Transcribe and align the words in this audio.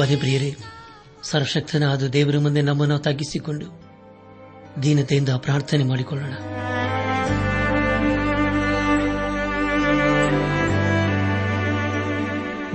ಬನ್ನಿ 0.00 0.16
ಪ್ರಿಯರೇ, 0.16 0.56
ಸರ್ವಶಕ್ತನಾದ 1.22 2.02
ದೇವರ 2.06 2.38
ಮುಂದೆ 2.38 2.62
ನಮ್ಮನ್ನು 2.62 2.98
ತಗ್ಗಿಸಿಕೊಂಡು 2.98 3.66
ದೀನತೆಯಿಂದ 4.82 5.28
ಪ್ರಾರ್ಥನೆ 5.28 5.84
ಮಾಡಿಕೊಳ್ಳೋಣ. 5.84 6.30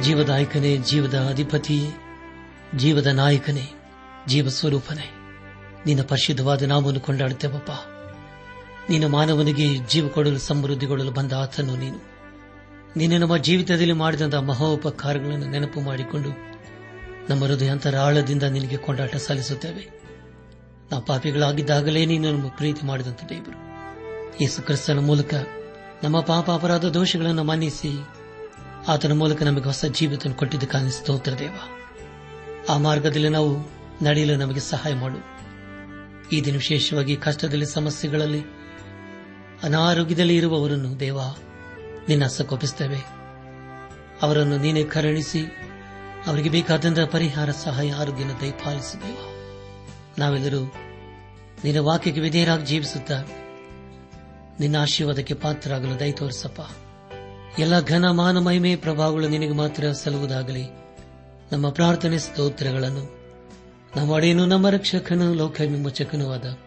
ಜೀವದಾಯಕನೇ, 0.01 0.77
ಜೀವದ 0.77 1.27
ಅಧಿಪತಿ 1.29 1.87
ಜೀವದ 2.77 3.07
ನಾಯಕನೇ, 3.07 3.71
ಜೀವ 4.27 4.49
ಸ್ವರೂಪನೇ, 4.49 5.11
ನಿನ್ನ 5.85 6.01
ಪರಿಶುದ್ಧವಾದ 6.01 6.61
ನಾಮವನ್ನು 6.61 6.99
ಕೊಂಡಾಡುತ್ತೇವಪ್ಪ. 6.99 7.71
ನೀನು 8.89 9.09
ಮಾನವನಿಗೆ 9.09 9.77
ಜೀವ 9.77 10.07
ಕೊಡಲು 10.07 10.39
ಸಮೃದ್ಧಿಗೊಳ್ಳಲು 10.39 11.11
ಬಂದ 11.11 11.33
ಆತನು 11.33 11.75
ನೀನು. 11.75 11.97
ನೀನು 12.97 13.17
ನಮ್ಮ 13.17 13.37
ಜೀವಿತದಲ್ಲಿ 13.37 13.93
ಮಾಡಿದಂತಹ 13.93 14.37
ಮಹೋಪಕಾರಗಳನ್ನು 14.37 15.47
ನೆನಪು 15.49 15.81
ಮಾಡಿಕೊಂಡು 15.81 16.54
ನಮ್ಮ 17.29 17.45
ಹೃದಯಾಂತರ 17.45 17.97
ಆಳದಿಂದ 17.97 18.43
ನಿನಗೆ 18.43 18.77
ಕೊಂಡಾಟ 18.77 19.15
ಸಲ್ಲಿಸುತ್ತೇವೆ 19.15 20.01
ನಾವು 20.91 21.05
ಪಾಪಿಗಳಾಗಿದ್ದಾಗಲೇ 21.05 22.05
ನೀನು 22.05 22.31
ನಮ್ಮ 22.31 22.47
ಪ್ರೀತಿ 22.47 22.85
ಮಾಡಿದಂತ 22.85 23.19
ದೇವರು. 23.29 23.65
ಯೇಸು 24.41 24.61
ಕ್ರಿಸ್ತನ 24.61 24.99
ಮೂಲಕ 24.99 25.33
ನಮ್ಮ 26.03 26.19
ಪಾಪ 26.19 26.51
ಅಪರಾಧ 26.51 26.85
ದೋಷಗಳನ್ನು 26.85 27.43
ಮನ್ನಿಸಿ, 27.43 27.91
ಆತನ 28.87 29.13
ಮೂಲಕ 29.13 29.43
ನಮಗೆ 29.43 29.63
ಹೊಸ 29.63 29.85
ಜೀವಿತ 29.85 30.27
ಕೊಟ್ಟಿದ್ದು 30.27 30.67
ಕಾಣಿಸುತ್ತೋತ್ರ 30.67 31.33
ದೇವ. 31.39 31.53
ಆ 32.69 32.77
ಮಾರ್ಗದಲ್ಲಿ 32.77 33.29
ನಾವು 33.29 33.57
ನಡೆಯಲು 34.03 34.35
ನಮಗೆ 34.35 34.59
ಸಹಾಯ 34.59 34.93
ಮಾಡು. 34.93 35.17
ಈ 36.29 36.41
ದಿನ 36.41 36.53
ವಿಶೇಷವಾಗಿ 36.53 37.15
ಕಷ್ಟದಲ್ಲಿ, 37.15 37.65
ಸಮಸ್ಯೆಗಳಲ್ಲಿ, 37.65 38.41
ಅನಾರೋಗ್ಯದಲ್ಲಿ 39.63 40.35
ಇರುವವರನ್ನು 40.35 40.99
ದೇವ, 40.99 41.19
ನಿನ್ನ 42.09 42.27
ಸಕೋಪಿಸುತ್ತೇವೆ 42.27 42.97
ಅವರನ್ನು 44.21 44.57
ನೀನೇ 44.57 44.83
ಕರುಣಿಸಿ 44.83 45.57
ಅವರಿಗೆ 46.27 46.49
ಬೇಕಾದಂತಹ 46.49 47.05
ಪರಿಹಾರ, 47.05 47.51
ಸಹಾಯ, 47.51 47.91
ಆರೋಗ್ಯನ 47.91 48.31
ದಯಪಾಲಿಸಬೇಕು 48.41 49.35
ನಾವೆಲ್ಲರೂ 50.19 50.73
ನಿನ್ನ 51.63 51.79
ವಾಕ್ಯಕ್ಕೆ 51.79 52.21
ವಿಧೇಯರಾಗಿ 52.21 52.65
ಜೀವಿಸುತ್ತಾ 52.65 53.23
ನಿನ್ನ 54.59 54.75
ಆಶೀರ್ವಾದಕ್ಕೆ 54.75 55.33
ಪಾತ್ರರಾಗಲು 55.33 55.99
ದಯ 55.99 56.11
ತೋರಿಸಪ್ಪ. 56.11 56.61
ಎಲ್ಲ 57.59 57.79
ಘನ 57.79 58.09
ಮಾನ 58.09 58.37
ಮಹಿಮೆ 58.37 58.75
ಪ್ರಭಾವಗಳು 58.75 59.27
ನಿನಗೆ 59.27 59.53
ಮಾತ್ರ 59.53 59.91
ಸಲ್ಲುವುದಾಗಲಿ. 59.91 60.63
ನಮ್ಮ 61.51 61.69
ಪ್ರಾರ್ಥನೆ 61.69 62.19
ಸ್ತೋತ್ರಗಳನ್ನು 62.19 63.15
ನಮ್ಮ 63.95 64.15
ಅಡೆಯನು 64.15 64.45
ನಮ್ಮ 64.45 64.69
ರಕ್ಷಕನು, 64.69 65.33
ಲೋಕ 65.33 65.61
ವಿಮೋಚಕನೂ 65.61 66.31
ಆದ 66.31 66.57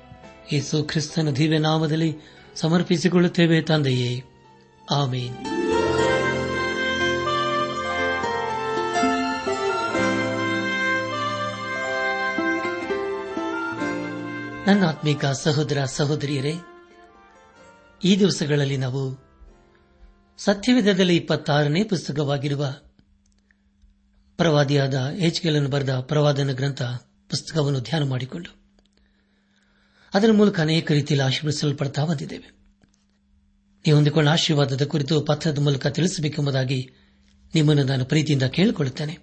ಯೇಸು 0.52 0.82
ಕ್ರಿಸ್ತನ 0.82 1.30
ದಿವ್ಯ 1.30 1.58
ನಾಮದಲ್ಲಿ 1.58 2.16
ಸಮರ್ಪಿಸಿಕೊಳ್ಳುತ್ತೇವೆ 2.54 3.60
ತಂದೆಯೇ. 3.60 4.24
ಆಮೇನ್. 4.90 5.67
ನನ್ನ 14.68 14.86
ಆತ್ಮೀಕ 14.86 15.24
ಸಹೋದರ 15.26 15.84
ಸಹೋದರಿಯರೇ, 15.84 16.54
ಈ 18.04 18.18
ದಿವಸಗಳಲ್ಲಿ 18.18 18.76
ನಾವು 18.76 19.18
ಸತ್ಯವೇಧದಲ್ಲಿ 20.38 21.16
ಇಪ್ಪತ್ತಾರನೇ 21.16 21.84
ಪುಸ್ತಕವಾಗಿರುವ 21.84 22.74
ಪ್ರವಾದಿಯಾದ 24.36 24.94
ಎಚ್ಕೆಲನ್ನು 25.18 25.68
ಬರೆದ 25.68 25.98
ಪ್ರವಾದನ 25.98 26.52
ಗ್ರಂಥ 26.52 26.82
ಪುಸ್ತಕವನ್ನು 27.28 27.80
ಧ್ಯಾನ 27.80 28.08
ಮಾಡಿಕೊಂಡು 28.08 28.50
ಅದರ 30.14 30.32
ಮೂಲಕ 30.32 30.60
ಅನೇಕ 30.60 30.92
ರೀತಿಯಲ್ಲಿ 30.92 31.26
ಆಶೀರ್ವಿಸಲ್ಪಡ್ತಾ 31.26 32.04
ಬಂದಿದ್ದೇವೆ. 32.04 32.50
ನೀವು 33.86 33.94
ಹೊಂದಿಕೊಂಡ 33.94 34.28
ಆಶೀರ್ವಾದದ 34.28 34.84
ಕುರಿತು 34.84 35.20
ಪತ್ರದ 35.20 35.58
ಮೂಲಕ 35.58 35.86
ತಿಳಿಸಬೇಕೆಂಬುದಾಗಿ 35.86 36.90
ನಿಮ್ಮನ್ನು 37.54 37.84
ನಾನು 37.84 38.04
ಪ್ರೀತಿಯಿಂದ 38.04 38.42
ಕೇಳಿಕೊಳ್ಳುತ್ತೇನೆ. 38.42 39.18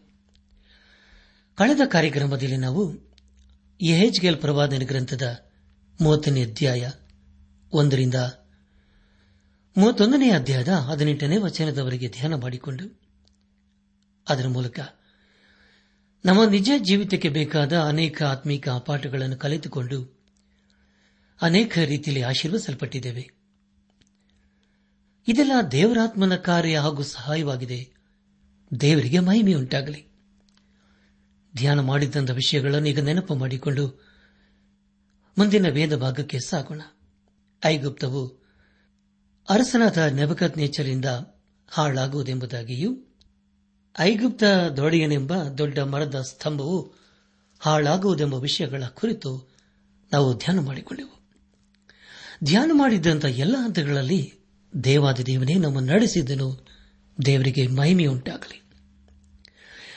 ಕಳೆದ 1.56 1.80
ಕಾರ್ಯಕ್ರಮದಲ್ಲಿ 1.86 2.58
ನಾವು 2.58 3.15
ಯಹೆಜ್ಗೇಲ್ 3.82 4.38
ಪ್ರವಾದನ 4.38 4.82
ಗ್ರಂಥದ 4.86 5.52
ಮೂವತ್ತನೇ 6.02 6.44
ಅಧ್ಯಾಯ 6.44 6.92
ಒಂದರಿಂದ 7.74 8.16
ಮೂವತ್ತೊಂದನೇ 9.78 10.30
ಅಧ್ಯಾಯದ 10.30 10.68
ಹದಿನೆಂಟನೇ 10.68 11.38
ವಚನದವರೆಗೆ 11.38 12.10
ಧ್ಯಾನ 12.10 12.34
ಮಾಡಿಕೊಂಡು, 12.34 13.02
ಅದರ 14.30 14.48
ಮೂಲಕ 14.48 14.80
ನಮ್ಮ 16.26 16.44
ನಿಜ 16.44 16.72
ಜೀವಿತಕ್ಕೆ 16.78 17.30
ಬೇಕಾದ 17.30 17.80
ಅನೇಕ 17.80 18.24
ಆತ್ಮೀಕ 18.24 18.70
ಪಾಠಗಳನ್ನು 18.70 19.38
ಕಲಿತುಕೊಂಡು 19.38 20.20
ಅನೇಕ 21.42 21.78
ರೀತಿಯಲ್ಲಿ 21.78 22.24
ಆಶೀರ್ವಸಲ್ಪಟ್ಟಿದ್ದೇವೆ 22.24 23.30
ಇದೆಲ್ಲ 25.28 25.52
ದೇವರಾತ್ಮನ 25.72 26.36
ಕಾರ್ಯ 26.36 26.80
ಹಾಗೂ 26.80 27.04
ಸಹಾಯವಾಗಿದೆ. 27.04 27.94
ದೇವರಿಗೆ 28.82 29.20
ಮಹಿಮೆಯುಂಟಾಗಲಿ. 29.20 30.15
ಧ್ಯಾನ 31.58 31.80
ಮಾಡಿದ್ದಂಥ 31.80 32.32
ವಿಷಯಗಳನ್ನು 32.32 32.90
ಈಗ 32.90 33.00
ನೆನಪು 33.00 33.36
ಮಾಡಿಕೊಂಡು 33.36 34.06
ಮುಂದಿನ 35.38 35.68
ವೇದ 35.70 35.96
ಭಾಗಕ್ಕೆ 35.96 36.40
ಸಾಗೋಣ. 36.40 36.82
ಐಗುಪ್ತವು 37.66 38.46
ಅರಸನಾದ 39.50 39.98
ನೆಬಕತ್ 39.98 40.58
ನೇಚರಿಂದ 40.58 41.06
ಹಾಳಾಗುವುದೆಂಬುದಾಗಿಯೂ, 41.68 42.98
ಐಗುಪ್ತ 44.00 44.44
ದೊಡೆಯನೆಂಬ 44.78 45.34
ದೊಡ್ಡ 45.44 45.80
ಮರದ 45.80 46.22
ಸ್ತಂಭವು 46.22 46.94
ಹಾಳಾಗುವುದೆಂಬ 47.60 48.34
ವಿಷಯಗಳ 48.34 48.84
ಕುರಿತು 48.86 49.56
ನಾವು 50.14 50.38
ಧ್ಯಾನ 50.38 50.60
ಮಾಡಿಕೊಂಡೆವು. 50.60 51.30
ಧ್ಯಾನ 52.44 52.72
ಮಾಡಿದ್ದಂಥ 52.74 53.26
ಎಲ್ಲ 53.26 53.56
ಹಂತಗಳಲ್ಲಿ 53.58 54.34
ದೇವಾದ 54.84 55.20
ದೇವನೇ 55.20 55.54
ನಮ್ಮ 55.54 55.80
ನಡೆಸಿದ್ದನು. 55.80 56.68
ದೇವರಿಗೆ 57.26 57.68
ಮಹಿಮೆಯುಂಟಾಗಲಿ. 57.68 58.65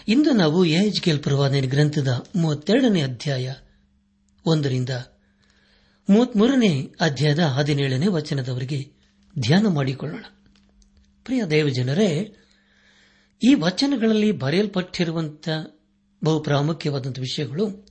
ಇಂದು 0.09 0.33
ನಾವು 0.33 0.65
ಎಎಚ್ಕೆಲ್ 0.65 1.23
ಪ್ರವಾದನ 1.23 1.61
ಗ್ರಂಥದ 1.61 2.27
ಮೂವತ್ತೆರಡನೇ 2.37 3.03
ಅಧ್ಯಾಯ 3.03 3.55
ಒಂದರಿಂದ 4.47 4.91
ಮೂವತ್ಮೂರನೇ 6.11 6.93
ಅಧ್ಯಾಯದ 7.01 7.39
ಹದಿನೇಳನೇ 7.39 8.07
ವಚನದವರೆಗೆ 8.07 8.93
ಧ್ಯಾನ 9.39 9.67
ಮಾಡಿಕೊಳ್ಳೋಣ. 9.67 10.25
ಪ್ರಿಯ 11.25 11.45
ದೇವಜನರೇ, 11.45 12.37
ಈ 13.43 13.55
ವಚನಗಳಲ್ಲಿ 13.55 14.33
ಬರೆಯಲ್ಪಟ್ಟಿರುವಂತಹ 14.33 15.79
ಬಹು 16.25 16.41
ಪ್ರಾಮುಖ್ಯವಾದಂಥ 16.41 17.19
ವಿಷಯಗಳು 17.19 17.87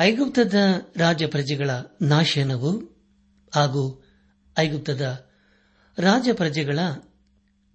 ಐಗುಪ್ತದ 0.00 0.54
ರಾಜ 0.96 1.24
ಪ್ರಜೆಗಳ 1.24 1.70
ನಾಶನವು 2.02 3.00
ಹಾಗೂ 3.54 4.04
ಐಗುಪ್ತದ 4.58 5.30
ರಾಜ 5.98 6.28
ಪ್ರಜೆಗಳ 6.32 6.78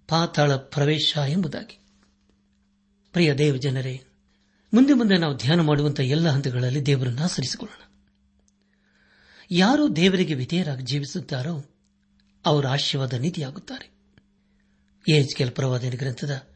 ಪಾತಾಳ 0.08 0.56
ಪ್ರವೇಶ 0.56 1.18
ಎಂಬುದಾಗಿ. 1.28 1.87
ಪ್ರಿಯ 3.18 3.34
ದೇವ 3.34 3.56
ಜನರೇ, 3.56 4.04
ಮುಂದೆ 4.74 4.92
ಮುಂದೆ 4.92 5.18
ನಾವು 5.18 5.36
ಧ್ಯಾನ 5.36 5.60
ಮಾಡುವಂತಹ 5.60 6.02
ಎಲ್ಲ 6.02 6.28
ಹಂತಗಳಲ್ಲಿ 6.28 6.86
ದೇವರನ್ನು 6.86 7.22
ಆಚರಿಸಿಕೊಳ್ಳೋಣ. 7.22 7.92
ಯಾರು 9.50 9.96
ದೇವರಿಗೆ 9.96 10.34
ವಿಧೇಯರಾಗಿ 10.34 10.82
ಜೀವಿಸುತ್ತಾರೋ, 10.82 11.64
ಅವರ 12.46 12.66
ಆಶೀರ್ವಾದ 12.66 13.12
ನೀತಿಯಾಗುತ್ತಾರೆ 13.12 13.90
ಎಚ್ಕೆಲ್ 15.08 15.50
ಪ್ರವಾದನ 15.50 15.90
ಗ್ರಂಥದ 15.90 16.48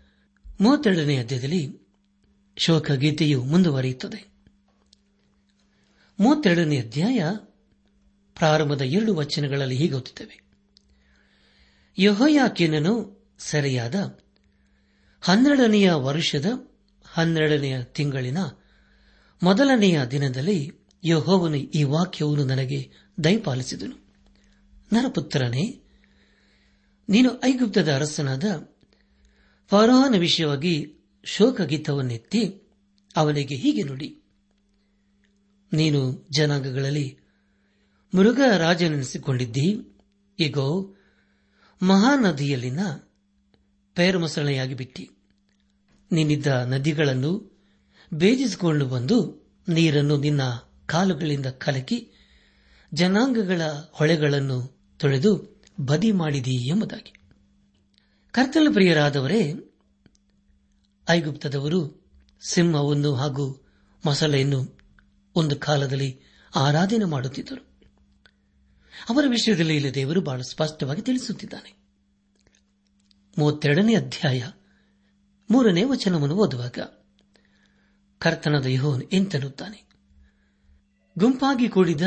ಮೂವತ್ತೆರಡನೇ 0.60 1.18
ಅಧ್ಯಾಯದಲ್ಲಿ 1.18 1.78
ಶೋಕ 2.56 2.92
ಗೀತೆಯು 2.92 3.44
ಮುಂದುವರಿಯುತ್ತದೆ. 3.44 4.32
ಮೂವತ್ತೆರಡನೇ 6.20 6.78
ಅಧ್ಯಾಯ 6.78 7.22
ಪ್ರಾರಂಭದ 8.34 8.82
ಎರಡು 8.82 9.14
ವಚನಗಳಲ್ಲಿ 9.14 9.76
ಹೀಗೆ 9.76 9.94
ಓದುತ್ತವೆ. 9.94 10.42
ಯಹೋಯಾಕಿನನು 11.98 13.24
ಸೆರೆಯಾದ 13.38 14.18
ಹನ್ನೆರಡನೆಯ 15.22 15.92
ವರ್ಷದ 15.92 16.46
ಹನ್ನೆರಡನೆಯ 17.06 17.84
ತಿಂಗಳಿನ 17.84 18.38
ಮೊದಲನೆಯ 19.42 20.00
ದಿನದಲ್ಲಿ 20.10 20.72
ಯಹೋವನು 21.04 21.56
ಈ 21.56 21.82
ವಾಕ್ಯವನ್ನು 21.82 22.44
ನನಗೆ 22.44 22.90
ದಯಪಾಲಿಸಿದನು. 23.24 24.06
ನರಪುತ್ರನೇ, 24.92 25.82
ನೀನು 27.08 27.44
ಐಗುಪ್ತದ 27.44 27.94
ಅರಸನಾದ 27.94 28.44
ಫರೋಹನ 29.70 30.14
ವಿಷಯವಾಗಿ 30.18 30.94
ಶೋಕಗೀತವನ್ನೆತ್ತಿ 31.24 32.62
ಅವನಿಗೆ 33.16 33.54
ಹೀಗೆ 33.54 33.82
ನುಡಿ. 33.82 34.18
ನೀನು 35.72 36.28
ಜನಾಂಗಗಳಲ್ಲಿ 36.36 37.18
ಮೃಗ 38.14 38.40
ರಾಜನೆನಿಸಿಕೊಂಡಿದ್ದೀ 38.58 39.76
ಈಗೋ 40.38 40.96
ಮಹಾನದಿಯಲ್ಲಿನ 41.82 42.80
ಪೇರುಮಸಳೆಯಾಗಿ 43.94 44.74
ಬಿಟ್ಟಿ. 44.74 45.10
ನೀನಿದ್ದ 46.12 46.46
ನದಿಗಳನ್ನು 46.46 47.52
ಬೇಜಿಸಿಕೊಂಡು 48.14 48.86
ಬಂದು 48.86 49.46
ನೀರನ್ನು 49.68 50.16
ನಿನ್ನ 50.16 50.40
ಕಾಲುಗಳಿಂದ 50.86 51.46
ಕಲಕಿ 51.46 52.10
ಜನಾಂಗಗಳ 52.94 53.60
ಹೊಳೆಗಳನ್ನು 53.90 54.76
ತೊಳೆದು 54.98 55.62
ಬದಿ 55.80 56.12
ಮಾಡಿದಿ 56.12 56.54
ಎಂಬುದಾಗಿ. 56.54 57.12
ಕರ್ತನ 58.30 58.66
ಪ್ರಿಯರಾದವರೇ, 58.72 59.54
ಐಗುಪ್ತದವರು 61.10 62.04
ಸಿಂಹವನ್ನು 62.48 63.14
ಹಾಗೂ 63.14 63.66
ಮಸಲೆಯನ್ನು 64.06 64.78
ಒಂದು 65.34 65.56
ಕಾಲದಲ್ಲಿ 65.56 66.20
ಆರಾಧನೆ 66.54 67.04
ಮಾಡುತ್ತಿದ್ದರು. 67.04 67.66
ಅವರ 69.10 69.24
ವಿಷಯದಲ್ಲಿ 69.28 69.76
ಇಲ್ಲಿ 69.76 69.94
ದೇವರು 69.94 70.20
ಬಹಳ 70.20 70.40
ಸ್ಪಷ್ಟವಾಗಿ 70.40 71.02
ತಿಳಿಸುತ್ತಿದ್ದಾನೆ. 71.02 71.81
ಮೂವತ್ತೆರಡನೇ 73.38 73.94
ಅಧ್ಯಾಯ 73.94 74.48
ಮೂರನೇ 75.50 75.84
ವಚನವನ್ನು 75.84 76.34
ಓದುವಾಗ 76.34 76.78
ಕರ್ತನದ 78.18 78.66
ಯಹೋನು 78.66 79.08
ಎಂತನ್ನುತ್ತಾನೆ? 79.12 79.88
ಗುಂಪಾಗಿ 81.18 81.68
ಕೂಡಿದ 81.68 82.02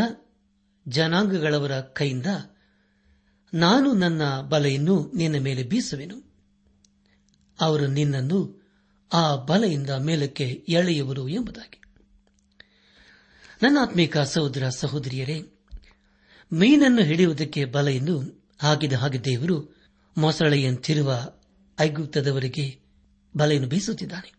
ಜನಾಂಗಗಳವರ 0.88 1.82
ಕೈಯಿಂದ 1.82 2.26
ನಾನು 3.54 3.94
ನನ್ನ 3.94 4.42
ಬಲೆಯನ್ನು 4.42 5.12
ನಿನ್ನ 5.16 5.36
ಮೇಲೆ 5.40 5.64
ಬೀಸುವೆನು. 5.64 6.34
ಅವರು 7.62 7.88
ನಿನ್ನನ್ನು 7.88 8.70
ಆ 9.14 9.36
ಬಲೆಯಿಂದ 9.36 9.90
ಮೇಲಕ್ಕೆ 9.90 10.48
ಎಳೆಯುವರು 10.50 11.28
ಎಂಬುದಾಗಿ. 11.28 11.82
ನನ್ನ 13.64 13.78
ಆತ್ಮೀಕ 13.82 14.18
ಸಹೋದರ 14.18 14.70
ಸಹೋದರಿಯರೇ, 14.70 15.42
ಮೀನನ್ನು 16.54 17.02
ಹಿಡಿಯುವುದಕ್ಕೆ 17.02 17.66
ಬಲೆಯನ್ನು 17.66 18.46
ಹಾಕಿದ 18.62 18.94
ಹಾಗೆ 18.94 19.26
ದೇವರು 19.26 19.75
ಮೊಸಳೆಯಂತಿರುವ 20.18 21.34
ಐಗುಪ್ತದವರಿಗೆ 21.80 22.80
ಬಲೆಯನ್ನು 23.38 23.70
ಬೀಸುತ್ತಿದ್ದಾನೆ. 23.70 24.34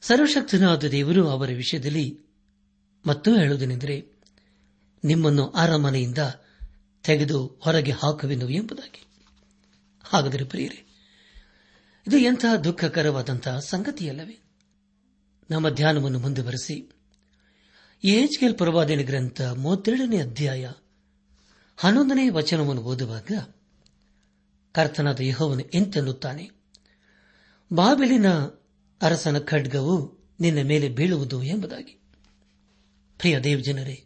ಸರ್ವಶಕ್ತನಾದ 0.00 0.84
ದೇವರು 0.84 1.28
ಅವರ 1.28 1.48
ವಿಷಯದಲ್ಲಿ 1.48 2.20
ಮತ್ತೂ 3.06 3.36
ಹೇಳುವುದೇನೆಂದರೆ, 3.36 4.12
ನಿಮ್ಮನ್ನು 5.04 5.48
ಅರಮನೆಯಿಂದ 5.48 6.18
ತೆಗೆದು 7.04 7.46
ಹೊರಗೆ 7.46 7.92
ಹಾಕುವೆನು 7.92 8.48
ಎಂಬುದಾಗಿ. 8.48 9.06
ಹಾಗಾದರೆ 10.04 10.44
ಪ್ರಿಯರೇ, 10.44 10.86
ಇದು 12.08 12.16
ಎಂತಹ 12.16 12.56
ದುಃಖಕರವಾದಂತಹ 12.56 13.58
ಸಂಗತಿಯಲ್ಲವೇ? 13.58 14.40
ನಮ್ಮ 15.50 15.68
ಧ್ಯಾನವನ್ನು 15.68 16.18
ಮುಂದುವರೆಸಿ. 16.18 16.90
ಎಚ್ಕೆಲ್ 18.04 18.54
ಪ್ರವಾದನೆ 18.54 19.02
ಗ್ರಂಥ 19.02 19.40
ಮೂವತ್ತೆರಡನೇ 19.42 20.18
ಅಧ್ಯಾಯ 20.18 20.70
ಹನ್ನೊಂದನೇ 21.76 22.28
ವಚನವನ್ನು 22.28 22.82
ಓದುವಾಗ 22.82 23.53
ಕರ್ತನಾದ 24.74 25.20
ಯಹೋವನು 25.20 25.60
ಎಂತೆನ್ನುತ್ತಾನೆ? 25.74 26.50
ಬಾಬಿಲಿನ 27.72 28.32
ಅರಸನ 29.02 29.38
ಖಡ್ಗವು 29.38 30.24
ನಿನ್ನ 30.40 30.62
ಮೇಲೆ 30.62 30.88
ಬೀಳುವುದು 30.88 31.42
ಎಂಬುದಾಗಿ. 31.42 32.00
ಪ್ರಿಯ 33.18 33.40
ದೇವಜನರೇ, 33.40 34.04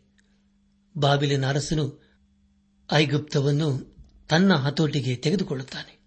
ಬಾಬಿಲಿನ 0.99 1.49
ಅರಸನು 1.49 2.05
ಐಗುಪ್ತವನ್ನು 2.93 3.97
ತನ್ನ 4.29 4.55
ಹತೋಟಿಗೆ 4.55 5.17
ತೆಗೆದುಕೊಳ್ಳುತ್ತಾನೆ. 5.17 5.99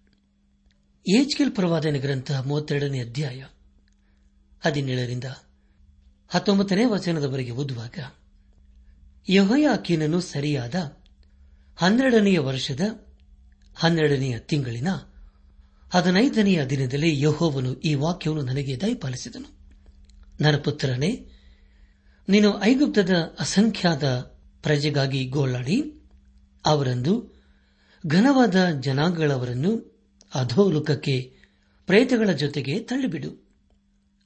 ಏಜ್ಕೆಲ್ 1.15 1.51
ಪ್ರವಾದನ 1.51 1.96
ಗ್ರಂಥ 2.00 2.32
ಮೂವತ್ತೆರಡನೇ 2.32 3.00
ಅಧ್ಯಾಯ 3.00 3.46
ಹದಿನೇಳರಿಂದ 4.65 5.24
ಹತ್ತೊಂಬತ್ತನೇ 6.30 6.86
ವಚನದವರೆಗೆ 6.86 7.51
ಓದುವಾಗ 7.51 7.98
ಯಹೋಯಾಕೀನನು 9.30 10.22
ಸರಿಯಾದ 10.22 10.75
ಹನ್ನೆರಡನೆಯ 11.77 12.39
ವರ್ಷದ 12.39 13.11
ಹನ್ನೆರಡನೆಯ 13.75 14.39
ತಿಂಗಳಿನ 14.39 14.87
ಹದಿನೈದನೆಯ 15.93 16.65
ದಿನದಲ್ಲಿ 16.65 17.21
ಯಹೋವನು 17.21 17.79
ಈ 17.79 17.93
ವಾಕ್ಯವನ್ನು 17.93 18.43
ನನಗೆ 18.43 18.81
ದಯಪಾಲಿಸಿದನು. 18.81 19.61
ನನ್ನ 20.41 20.57
ಪುತ್ರನೇ, 20.57 21.27
ನೀನು 22.29 22.63
ಐಗುಪ್ತದ 22.63 23.09
ಅಸಂಖ್ಯಾತ 23.39 24.05
ಪ್ರಜೆಗಾಗಿ 24.63 25.25
ಗೋಳಾಡಿ, 25.25 26.01
ಅವರಂದು 26.65 27.41
ಘನವಾದ 28.07 28.69
ಜನಾಂಗಗಳವರನ್ನು 28.79 29.99
ಅಧೋಲುಕಕ್ಕೆ 30.35 31.33
ಪ್ರೇತಗಳ 31.85 32.31
ಜೊತೆಗೆ 32.31 32.79
ತಳ್ಳಿಬಿಡು. 32.79 33.49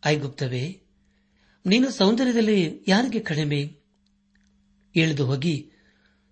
ಐಗುಪ್ತವೇ 0.05 0.81
ನೀನು 1.65 1.91
ಸೌಂದರ್ಯದಲ್ಲಿ 1.91 2.85
ಯಾರಿಗೆ 2.87 3.19
ಕಡಿಮೆ? 3.19 3.85
ಇಳಿದು 4.95 5.25
ಹೋಗಿ 5.25 5.71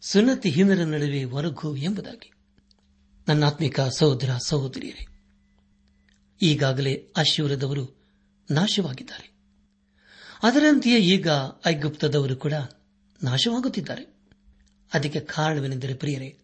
ಸುನ್ನತಿಹೀನರ 0.01 0.83
ನಡುವೆ 0.83 1.23
ಒರಗು 1.23 1.75
ಎಂಬುದಾಗಿ. 1.75 2.32
ನನ್ನಾತ್ಮಿಕ 3.27 3.79
ಸಹೋದರ 3.81 4.29
ಸಹೋದರಿಯರೇ, 4.45 5.07
ಈಗಾಗಲೇ 6.41 7.13
ಅಶ್ವರದವರು 7.17 8.01
ನಾಶವಾಗಿದ್ದಾರೆ. 8.51 9.33
ಅದರಂತೆಯೇ 10.43 10.99
ಈಗ 10.99 11.27
ಐಗುಪ್ತದವರು 11.65 12.35
ಕೂಡ 12.35 12.53
ನಾಶವಾಗುತ್ತಿದ್ದಾರೆ. 13.23 14.03
ಅದಕ್ಕೆ 14.93 15.19
ಕಾರಣವೇನೆಂದರೆ 15.19 15.93
ಪ್ರಿಯರೇ, 15.93 16.37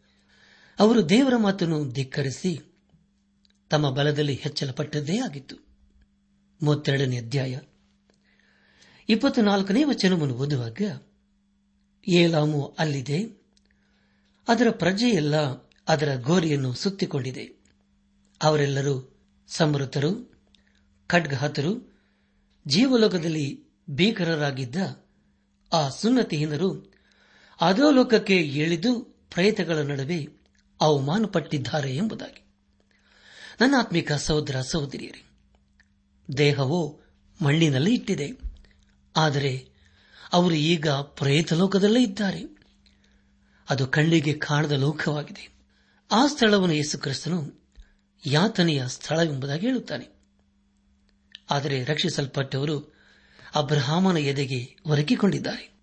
ಅವರು 0.79 1.09
ದೇವರ 1.09 1.33
ಮಾತನ್ನು 1.37 1.91
ಧಿಕ್ಕರಿಸಿ 1.91 2.59
ತಮ್ಮ 3.69 3.91
ಬಲದಲ್ಲಿ 3.91 4.33
ಹೆಚ್ಚಲಪಟ್ಟದ್ದೇ 4.33 5.17
ಆಗಿತ್ತು. 5.17 5.55
ಮೂವತ್ತೆರಡನೇ 6.61 7.17
ಅಧ್ಯಾಯ 7.17 7.59
ಇಪ್ಪತ್ನಾಲ್ಕನೇ 9.09 9.83
ವಚನವನ್ನು 9.83 10.35
ಓದುವಾಗ 10.35 10.81
ಏಲಾಮು 12.07 12.75
ಅಲ್ಲಿದೆ, 12.79 13.23
ಅದರ 14.47 14.67
ಪ್ರಜೆಯೆಲ್ಲ 14.69 15.68
ಅದರ 15.89 16.15
ಗೋರಿಯನ್ನು 16.15 16.73
ಸುತ್ತಿಕೊಂಡಿದೆ. 16.73 17.59
ಅವರೆಲ್ಲರೂ 18.43 19.17
ಸಮೃತರು 19.47 20.41
ಖಡ್ಗಹತರು, 21.07 21.97
ಜೀವಲೋಕದಲ್ಲಿ 22.67 23.63
ಭೀಕರರಾಗಿದ್ದ 23.89 24.75
ಆ 25.73 25.89
ಸುನ್ನತಿಹೀನರು 25.89 26.93
ಅಧೋಲೋಕಕ್ಕೆ 27.61 28.37
ಇಳಿದು 28.37 29.01
ಪ್ರಯತ್ನಗಳ 29.01 29.77
ನಡುವೆ 29.77 30.27
ಅವಮಾನಪಟ್ಟಿದ್ದಾರೆ 30.81 31.95
ಎಂಬುದಾಗಿ. 31.95 32.43
ನನ್ನ 33.61 33.75
ಆತ್ಮಿಕ 33.79 34.11
ಸಹೋದರ 34.11 34.61
ಸಹೋದರಿಯರೇ, 34.61 35.23
ದೇಹವು 36.37 37.01
ಮಣ್ಣಿನಲ್ಲಿ 37.41 37.93
ಇಟ್ಟಿದೆ. 37.93 38.31
ಆದರೆ 39.15 39.69
ಅವರು 40.33 40.53
ಈಗ 40.53 40.89
ಪ್ರೇತ 40.89 41.53
ಲೋಕದಲ್ಲೇ 41.53 42.03
ಇದ್ದಾರೆ. 42.03 42.57
ಅದು 43.69 43.87
ಕಣ್ಣಿಗೆ 43.87 44.33
ಕಾಣದ 44.33 44.71
ಲೋಕವಾಗಿದೆ. 44.71 45.58
ಆ 46.11 46.27
ಸ್ಥಳವನ್ನು 46.27 46.75
ಯೇಸು 46.75 46.97
ಕ್ರಿಸ್ತನು 46.97 47.67
ಯಾತನೆಯ 48.25 48.83
ಸ್ಥಳವೆಂಬುದಾಗಿ 48.87 49.65
ಹೇಳುತ್ತಾನೆ. 49.65 50.07
ಆದರೆ 51.49 51.83
ರಕ್ಷಿಸಲ್ಪಟ್ಟವರು 51.83 52.93
ಅಬ್ರಹಾಮನ 53.55 54.17
ಎದೆಗೆ 54.17 54.75
ಒರಗಿಕೊಂಡಿದ್ದಾರೆ. 54.85 55.79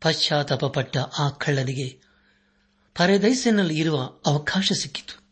ಪಶ್ಚಾತ್ತಾಪಪಟ್ಟ 0.00 0.96
ಆ 0.96 1.28
ಕಳ್ಳನಿಗೆ 1.28 2.00
ಪರದೈಸಿನಲ್ಲಿ 2.94 3.78
ಇರುವ 3.78 4.02
ಅವಕಾಶ 4.26 4.72
ಸಿಕ್ಕಿತು. 4.72 5.22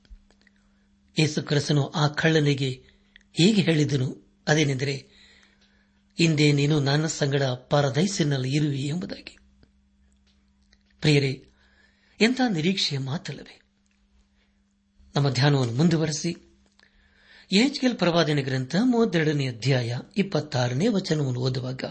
ಯೇಸು 1.18 1.42
ಕ್ರಿಸ್ತನು 1.42 1.88
ಆ 1.88 2.08
ಕಳ್ಳನಿಗೆ 2.08 2.84
ಹೀಗೆ 3.32 3.62
ಹೇಳಿದನು? 3.62 4.34
ಅದೇನೆಂದರೆ 4.48 5.08
ಇಂದೇ 6.18 6.52
ನೀನು 6.52 6.80
ನನ್ನ 6.80 7.06
ಸಂಗಡ 7.06 7.42
ಪರದೈಸಿನಲ್ಲಿ 7.42 8.56
ಇರುವೆ 8.56 8.80
ಎಂಬುದಾಗಿ. 8.80 9.38
ಪ್ರಿಯರೇ, 11.00 11.48
ಎಂಥ 12.20 12.40
ನಿರೀಕ್ಷೆಯ 12.48 12.98
ಮಾತಲ್ಲವೇ? 12.98 13.61
ನಮ್ಮ 15.16 15.30
ಧ್ಯಾನವನ್ನು 15.30 15.72
ಮುಂದುವರೆಸಿ. 15.72 16.36
ಎಚ್ಕೆಲ್ 17.52 17.94
ಪ್ರವಾದಿನ 17.94 18.40
ಗ್ರಂಥ 18.40 18.76
ಮೂವತ್ತೆರಡನೇ 18.82 19.48
ಅಧ್ಯಾಯ 19.48 19.98
ಇಪ್ಪತ್ತಾರನೇ 20.16 20.88
ವಚನವನ್ನು 20.88 21.40
ಓದುವಾಗ 21.40 21.84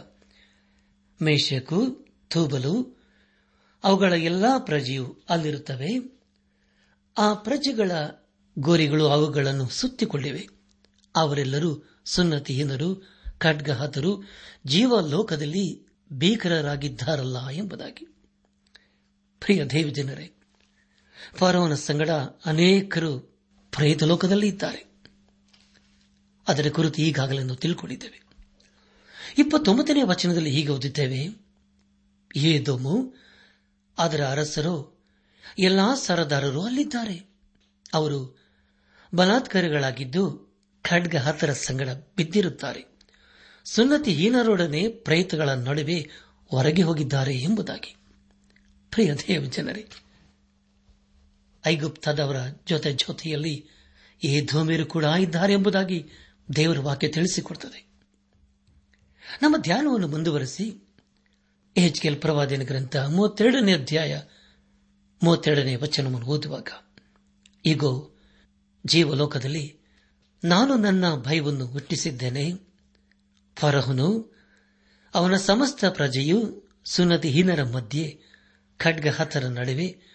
ಮೇಷಕು 1.22 2.06
ಥೂಬಲು 2.30 3.02
ಅವುಗಳ 3.84 4.14
ಎಲ್ಲಾ 4.14 4.58
ಪ್ರಜೆಯು 4.58 5.22
ಅಲ್ಲಿರುತ್ತವೆ. 5.30 6.20
ಆ 7.18 7.34
ಪ್ರಜೆಗಳ 7.34 7.92
ಗೋರಿಗಳು 8.60 9.08
ಅವುಗಳನ್ನು 9.08 9.70
ಸುತ್ತಿಕೊಂಡಿವೆ 9.70 10.48
ಅವರೆಲ್ಲರೂ 11.16 12.00
ಸುನ್ನತಿಹೀನರು, 12.06 13.08
ಖಡ್ಗಹತರು, 13.38 14.24
ಜೀವಲೋಕದಲ್ಲಿ 14.66 15.86
ಭೀಕರರಾಗಿದ್ದಾರಲ್ಲ 16.14 17.50
ಎಂಬುದಾಗಿ. 17.50 18.06
ಪ್ರಿಯ 19.40 19.66
ದೇವಜನರೇ 19.66 20.38
ಫಾರವನ 21.34 21.74
ಸಂಗಡ 21.74 22.10
ಅನೇಕರು 22.46 23.20
ಪ್ರೇತಲೋಕದಲ್ಲಿ 23.72 24.48
ಇದ್ದಾರೆ. 24.48 24.92
ಅದರ 26.48 26.70
ಕುರಿತು 26.70 27.02
ಈಗಾಗಲೇ 27.02 27.56
ತಿಳ್ಕೊಂಡಿದ್ದೇವೆ. 27.56 28.22
ಇಪ್ಪತ್ತೊಂಬತ್ತನೇ 29.38 30.04
ವಚನದಲ್ಲಿ 30.04 30.50
ಹೀಗೆ 30.50 30.70
ಓದುತ್ತೇವೆ 30.70 31.46
ಏದೋಮು 32.36 33.16
ಅದರ 33.98 34.28
ಅರಸರು, 34.28 35.04
ಎಲ್ಲಾ 35.60 35.96
ಸರದಾರರು 35.96 36.66
ಅಲ್ಲಿದ್ದಾರೆ. 36.66 37.30
ಅವರು 37.94 38.42
ಬಲಾತ್ಕಾರಿಗಳಾಗಿದ್ದು 39.16 40.52
ಖಡ್ಗ 40.84 41.16
ಹತ್ತರ 41.16 41.54
ಸಂಗಡ 41.54 41.90
ಬಿದ್ದಿರುತ್ತಾರೆ. 41.90 42.86
ಸುನ್ನತಿಹೀನರೊಡನೆ 43.66 44.88
ಪ್ರಯತ್ನಗಳ 44.88 45.50
ನಡುವೆ 45.50 46.10
ಹೊರಗೆ 46.48 46.82
ಹೋಗಿದ್ದಾರೆ 46.82 47.38
ಎಂಬುದಾಗಿ. 47.38 47.96
ಪ್ರಿಯ 48.92 49.14
ದೇವ 49.14 49.46
ಜನರೇ 49.46 49.88
ಐಗುಪ್ತದವರ 51.66 52.36
ಜೊತೆ 52.68 52.94
ಜೊತೆಯಲ್ಲಿ 52.94 53.68
ಈ 54.24 54.46
ಧೂಮಿರು 54.46 54.86
ಕೂಡ 54.86 55.04
ಇದ್ದಾರೆ 55.04 55.54
ಎಂಬುದಾಗಿ 55.54 56.10
ದೇವರ 56.56 56.80
ವಾಕ್ಯ 56.80 57.08
ತಿಳಿಸಿಕೊಡುತ್ತದೆ 57.08 57.92
ನಮ್ಮ 59.42 59.58
ಧ್ಯಾನವನ್ನು 59.58 60.08
ಮುಂದುವರೆಸಿ 60.08 60.88
ಎಚ್ಕೆಲ್ 61.78 62.22
ಪ್ರವಾದನ 62.22 62.62
ಗ್ರಂಥ 62.62 62.96
ಮೂವತ್ತೆರಡನೇ 62.96 63.74
ಅಧ್ಯಾಯ 63.74 64.22
ಮೂವತ್ತೆರಡನೇ 65.24 65.76
ವಚನವನ್ನು 65.76 66.28
ಓದುವಾಗ 66.28 66.68
ಈಗೋ 67.66 68.12
ಜೀವಲೋಕದಲ್ಲಿ 68.86 69.78
ನಾನು 70.44 70.76
ನನ್ನ 70.76 71.16
ಭಯವನ್ನು 71.16 71.66
ಹುಟ್ಟಿಸಿದ್ದೇನೆ. 71.66 72.52
ಫರಹನು, 73.56 74.36
ಅವನ 75.14 75.36
ಸಮಸ್ತ 75.36 75.86
ಪ್ರಜೆಯು 75.86 76.64
ಸುನ್ನತಿಹೀನರ 76.86 77.64
ಮಧ್ಯೆ 77.64 78.20
ಖಡ್ಗಹತರ 78.78 79.48
ನಡುವೆ 79.48 80.11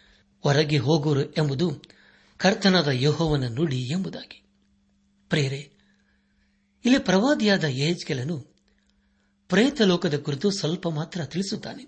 ಹೊರಗೆ 0.46 0.78
ಹೋಗುವರು 0.78 1.32
ಎಂಬುದು 1.32 1.82
ಕರ್ತನಾದ 2.36 2.88
ಯೋಹೋವನ 2.88 3.46
ನುಡಿ 3.46 3.82
ಎಂಬುದಾಗಿ. 3.82 4.42
ಪ್ರೇರೆ 5.28 5.72
ಇಲ್ಲಿ 6.84 6.98
ಪ್ರವಾದಿಯಾದ 6.98 7.64
ಯೇಜ್ಕೆಲನು 7.64 8.40
ಪ್ರೇತ 9.48 9.82
ಲೋಕದ 9.82 10.18
ಕುರಿತು 10.18 10.50
ಸ್ವಲ್ಪ 10.50 10.88
ಮಾತ್ರ 10.88 11.24
ತಿಳಿಸುತ್ತಾನೆ. 11.24 11.84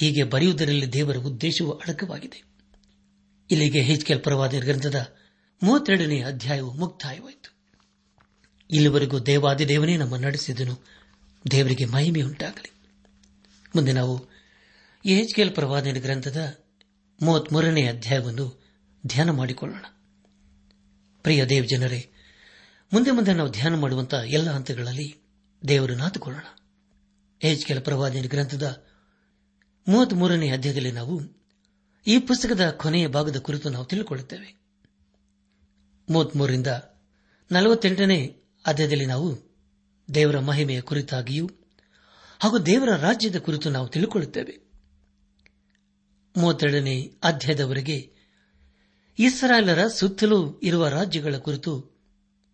ಹೀಗೆ 0.00 0.24
ಬರೆಯುವುದರಲ್ಲಿ 0.24 0.92
ದೇವರ 0.92 1.16
ಉದ್ದೇಶವು 1.16 1.70
ಅಡಕವಾಗಿದೆ. 1.70 2.44
ಇಲ್ಲಿಗೆ 3.50 3.80
ಹೆಚ್ಕೆಲ್ 3.80 4.22
ಪ್ರವಾದಿ 4.22 4.58
ಗ್ರಂಥದ 4.58 5.16
ಮೂವತ್ತೆರಡನೇ 5.62 6.22
ಅಧ್ಯಾಯವು 6.22 6.72
ಮುಕ್ತಾಯವಾಯಿತು. 6.72 7.56
ಇಲ್ಲಿವರೆಗೂ 8.70 9.18
ದೇವಾದಿ 9.18 9.68
ದೇವನೇ 9.68 9.96
ನಮ್ಮ 9.96 10.16
ನಡೆಸಿದನು. 10.16 10.86
ದೇವರಿಗೆ 11.50 11.84
ಮಹಿಮೆಯುಂಟಾಗಲಿ. 11.84 12.72
ಮುಂದೆ 13.74 13.92
ನಾವು 13.92 14.28
ಎಚ್ಕೆಲ್ 15.04 15.54
ಪ್ರವಾದನ 15.54 15.96
ಗ್ರಂಥದ 15.98 16.58
ಮೂವತ್ಮೂರನೇ 17.22 17.86
ಅಧ್ಯಾಯವನ್ನು 17.86 18.62
ಧ್ಯಾನ 19.06 19.30
ಮಾಡಿಕೊಳ್ಳೋಣ. 19.30 19.84
ಪ್ರಿಯ 21.22 21.44
ದೇವ್ 21.44 21.66
ಜನರೇ, 21.68 22.12
ಮುಂದೆ 22.92 23.10
ಮುಂದೆ 23.10 23.34
ನಾವು 23.34 23.50
ಧ್ಯಾನ 23.50 23.74
ಮಾಡುವಂತಹ 23.74 24.22
ಎಲ್ಲ 24.26 24.50
ಹಂತಗಳಲ್ಲಿ 24.50 25.16
ದೇವರು 25.68 25.94
ನಾತುಕೊಳ್ಳೋಣ. 25.94 26.44
ಏಜ್ 27.44 27.66
ಕೆಲ 27.66 27.80
ಪ್ರವಾದಿನ 27.80 28.26
ಗ್ರಂಥದ 28.26 28.86
ಮೂವತ್ಮೂರನೇ 29.88 30.50
ಅಧ್ಯಾಯದಲ್ಲಿ 30.50 30.92
ನಾವು 30.92 31.20
ಈ 32.06 32.18
ಪುಸ್ತಕದ 32.18 32.70
ಕೊನೆಯ 32.70 33.08
ಭಾಗದ 33.08 33.36
ಕುರಿತು 33.36 33.70
ನಾವು 33.70 33.84
ತಿಳಿದುಕೊಳ್ಳುತ್ತೇವೆ 33.84 34.60
ಮೂವತ್ಮೂರರಿಂದ 36.10 36.66
ನಲವತ್ತೆಂಟನೇ 37.52 38.36
ಅಧ್ಯಾಯದಲ್ಲಿ 38.66 39.06
ನಾವು 39.06 39.38
ದೇವರ 40.14 40.40
ಮಹಿಮೆಯ 40.40 40.80
ಕುರಿತಾಗಿಯೂ 40.80 41.50
ಹಾಗೂ 42.40 42.58
ದೇವರ 42.58 42.96
ರಾಜ್ಯದ 42.96 43.38
ಕುರಿತು 43.38 43.70
ನಾವು 43.70 43.88
ತಿಳಿದುಕೊಳ್ಳುತ್ತೇವೆ 43.88 44.69
ಮೂವತ್ತೆರಡನೇ 46.36 47.12
ಅಧ್ಯಾಯದವರೆಗೆ 47.22 48.12
ಇಸ್ರಾಯೇಲರ 49.18 49.86
ಸುತ್ತಲೂ 49.86 50.60
ಇರುವ 50.62 50.88
ರಾಜ್ಯಗಳ 50.88 51.36
ಕುರಿತು 51.36 51.90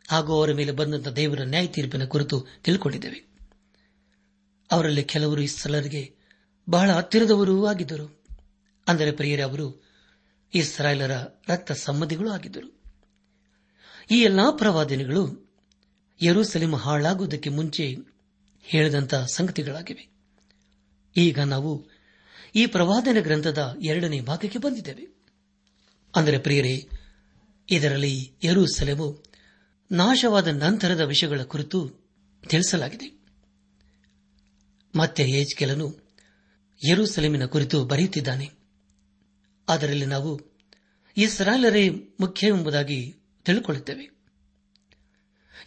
ಹಾಗೂ 0.09 0.33
ಅವರ 0.33 0.53
ಮೇಲೆ 0.53 0.73
ಬಂದಂತಹ 0.73 1.11
ದೇವರ 1.11 1.41
ನ್ಯಾಯ 1.41 1.67
ತೀರ್ಪಿನ 1.67 2.05
ಕುರಿತು 2.05 2.47
ತಿಳ್ಕೊಂಡಿದ್ದೇವೆ. 2.65 3.27
ಅವರಲ್ಲಿ 4.73 5.05
ಕೆಲವರು 5.05 5.41
ಇಸ್ರಾಯೇಲರಿಗೆ 5.41 6.15
ಬಹಳ 6.71 6.91
ಹತ್ತಿರದವರೂ 6.91 7.67
ಆಗಿದ್ದರು. 7.67 8.27
ಅಂದರೆ 8.89 9.13
ಪ್ರಿಯರೇ, 9.13 9.43
ಅವರು 9.43 9.85
ಇಸ್ರಾಯೇಲರ 10.55 11.11
ರಕ್ತ 11.49 11.73
ಸಂಬಂಧಿಗಳು 11.73 12.31
ಆಗಿದ್ದರು. 12.31 12.83
ಈ 14.11 14.21
ಎಲ್ಲಾ 14.21 14.51
ಪ್ರವಾದನೆಗಳು 14.51 15.53
ಯರೂಸಲೇಮ್ 16.23 16.75
ಹಾಳಾಗುವುದಕ್ಕೆ 16.75 17.51
ಮುಂಚೆ 17.51 17.97
ಹೇಳಿದಂತಹ 18.63 19.27
ಸಂಗತಿಗಳಾಗಿವೆ. 19.27 20.09
ಈಗ 21.17 21.41
ನಾವು 21.41 21.96
ಈ 22.57 22.67
ಪ್ರವಾದನ 22.67 23.17
ಗ್ರಂಥದ 23.21 23.77
ಎರಡನೇ 23.83 24.21
ಭಾಗಕ್ಕೆ 24.21 24.59
ಬಂದಿದ್ದೇವೆ. 24.59 25.17
ಅಂದರೆ 26.17 26.39
ಪ್ರಿಯರೇ, 26.39 26.89
ಇದರಲ್ಲಿ 27.71 28.33
ಯರೂಸಲೇಮು 28.45 29.25
ನಾಶವಾದ 29.93 30.49
ನಂತರದ 30.49 31.01
ವಿಷಯಗಳ 31.01 31.43
ಕುರಿತು 31.43 31.89
ತಿಳಿಸಲಾಗಿದೆ. 32.49 33.21
ಮತ್ತೆ 34.97 35.23
ಏಜ್ಕೆಲನು 35.23 35.97
ಯರೂಸಲೇಮಿನ 36.89 37.47
ಕುರಿತು 37.47 37.85
ಬರೆಯುತ್ತಿದ್ದಾನೆ. 37.85 38.51
ಅದರಲ್ಲಿ 39.69 40.07
ನಾವು 40.07 40.41
ಇಸ್ರಾಲರೇ 41.17 41.89
ಮುಖ್ಯ 41.91 42.47
ಎಂಬುದಾಗಿ 42.47 43.15
ತಿಳಿಕೊಳ್ಳುತ್ತೇವೆ. 43.45 44.11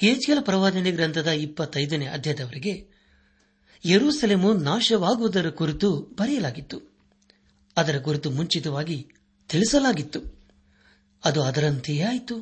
ಏಜ್ಕೆಲ 0.03 0.37
ಪ್ರವಾದನೆ 0.41 0.91
ಗ್ರಂಥದ 0.91 1.27
ಇಪ್ಪತ್ತೈದನೇ 1.27 2.05
ಅಧ್ಯಾಯದವರೆಗೆ 2.05 2.98
ಯರೂಸಲೇಮು 3.85 4.53
ನಾಶವಾಗುವುದರ 4.53 5.49
ಕುರಿತು 5.49 5.99
ಬರೆಯಲಾಗಿತ್ತು. 5.99 6.81
ಅದರ 7.77 7.99
ಕುರಿತು 7.99 8.31
ಮುಂಚಿತವಾಗಿ 8.31 9.07
ತಿಳಿಸಲಾಗಿತ್ತು. 9.49 10.39
ಅದು 11.25 11.43
ಅದರಂತೆಯೇ 11.43 12.01
ಆಯಿತು. 12.01 12.37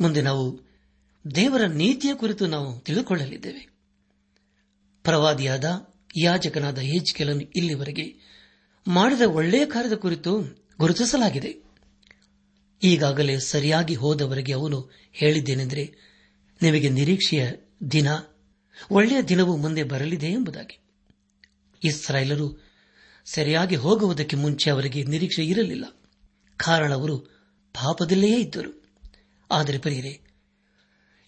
ಮುಂದೆ 0.00 0.22
ನಾವು 0.22 0.60
ದೇವರ 1.34 1.66
ನೀತಿಯ 1.66 2.14
ಕುರಿತು 2.14 2.46
ನಾವು 2.46 2.80
ತಿಳಿದುಕೊಳ್ಳಲಿದ್ದೇವೆ. 2.80 3.68
ಪ್ರವಾದಿಯಾದ 5.02 5.86
ಯಾಜಕನಾದ 6.16 6.78
ಹೇಜ್ಕೆಲನು 6.78 7.40
ಇಲ್ಲಿವರೆಗೆ 7.40 8.16
ಮಾಡಿದ 8.88 9.20
ಒಳ್ಳೆಯ 9.20 9.66
ಕಾರ್ಯದ 9.66 9.92
ಕುರಿತು 9.92 10.40
ಗುರುತಿಸಲಾಗಿದೆ. 10.80 11.62
ಈಗಾಗಲೇ 12.82 13.38
ಸರಿಯಾಗಿ 13.38 13.94
ಹೋದವರೆಗೆ 13.94 14.52
ಅವನು 14.52 14.90
ಹೇಳಿದ್ದೇನೆಂದರೆ, 15.12 15.94
ನಿಮಗೆ 16.62 16.88
ನಿರೀಕ್ಷೆಯ 16.88 17.50
ದಿನ 17.90 18.06
ಒಳ್ಳೆಯ 18.90 19.22
ದಿನವು 19.22 19.56
ಮುಂದೆ 19.56 19.82
ಬರಲಿದೆ 19.82 20.26
ಎಂಬುದಾಗಿ. 20.26 20.78
ಇಸ್ರಾಯೇಲರು 21.84 22.66
ಸರಿಯಾಗಿ 23.24 23.76
ಹೋಗುವುದಕ್ಕೆ 23.76 24.36
ಮುಂಚೆ 24.36 24.70
ಅವರಿಗೆ 24.70 25.04
ನಿರೀಕ್ಷೆ 25.04 25.46
ಇರಲಿಲ್ಲ. 25.46 25.84
ಕಾರಣ 26.56 26.94
ಅವರು 26.94 27.18
ಪಾಪದಲ್ಲೇ 27.74 28.40
ಇದ್ದರು. 28.40 28.84
ಆದರೆ 29.50 29.78
ಪರಿಯರೆ, 29.78 30.20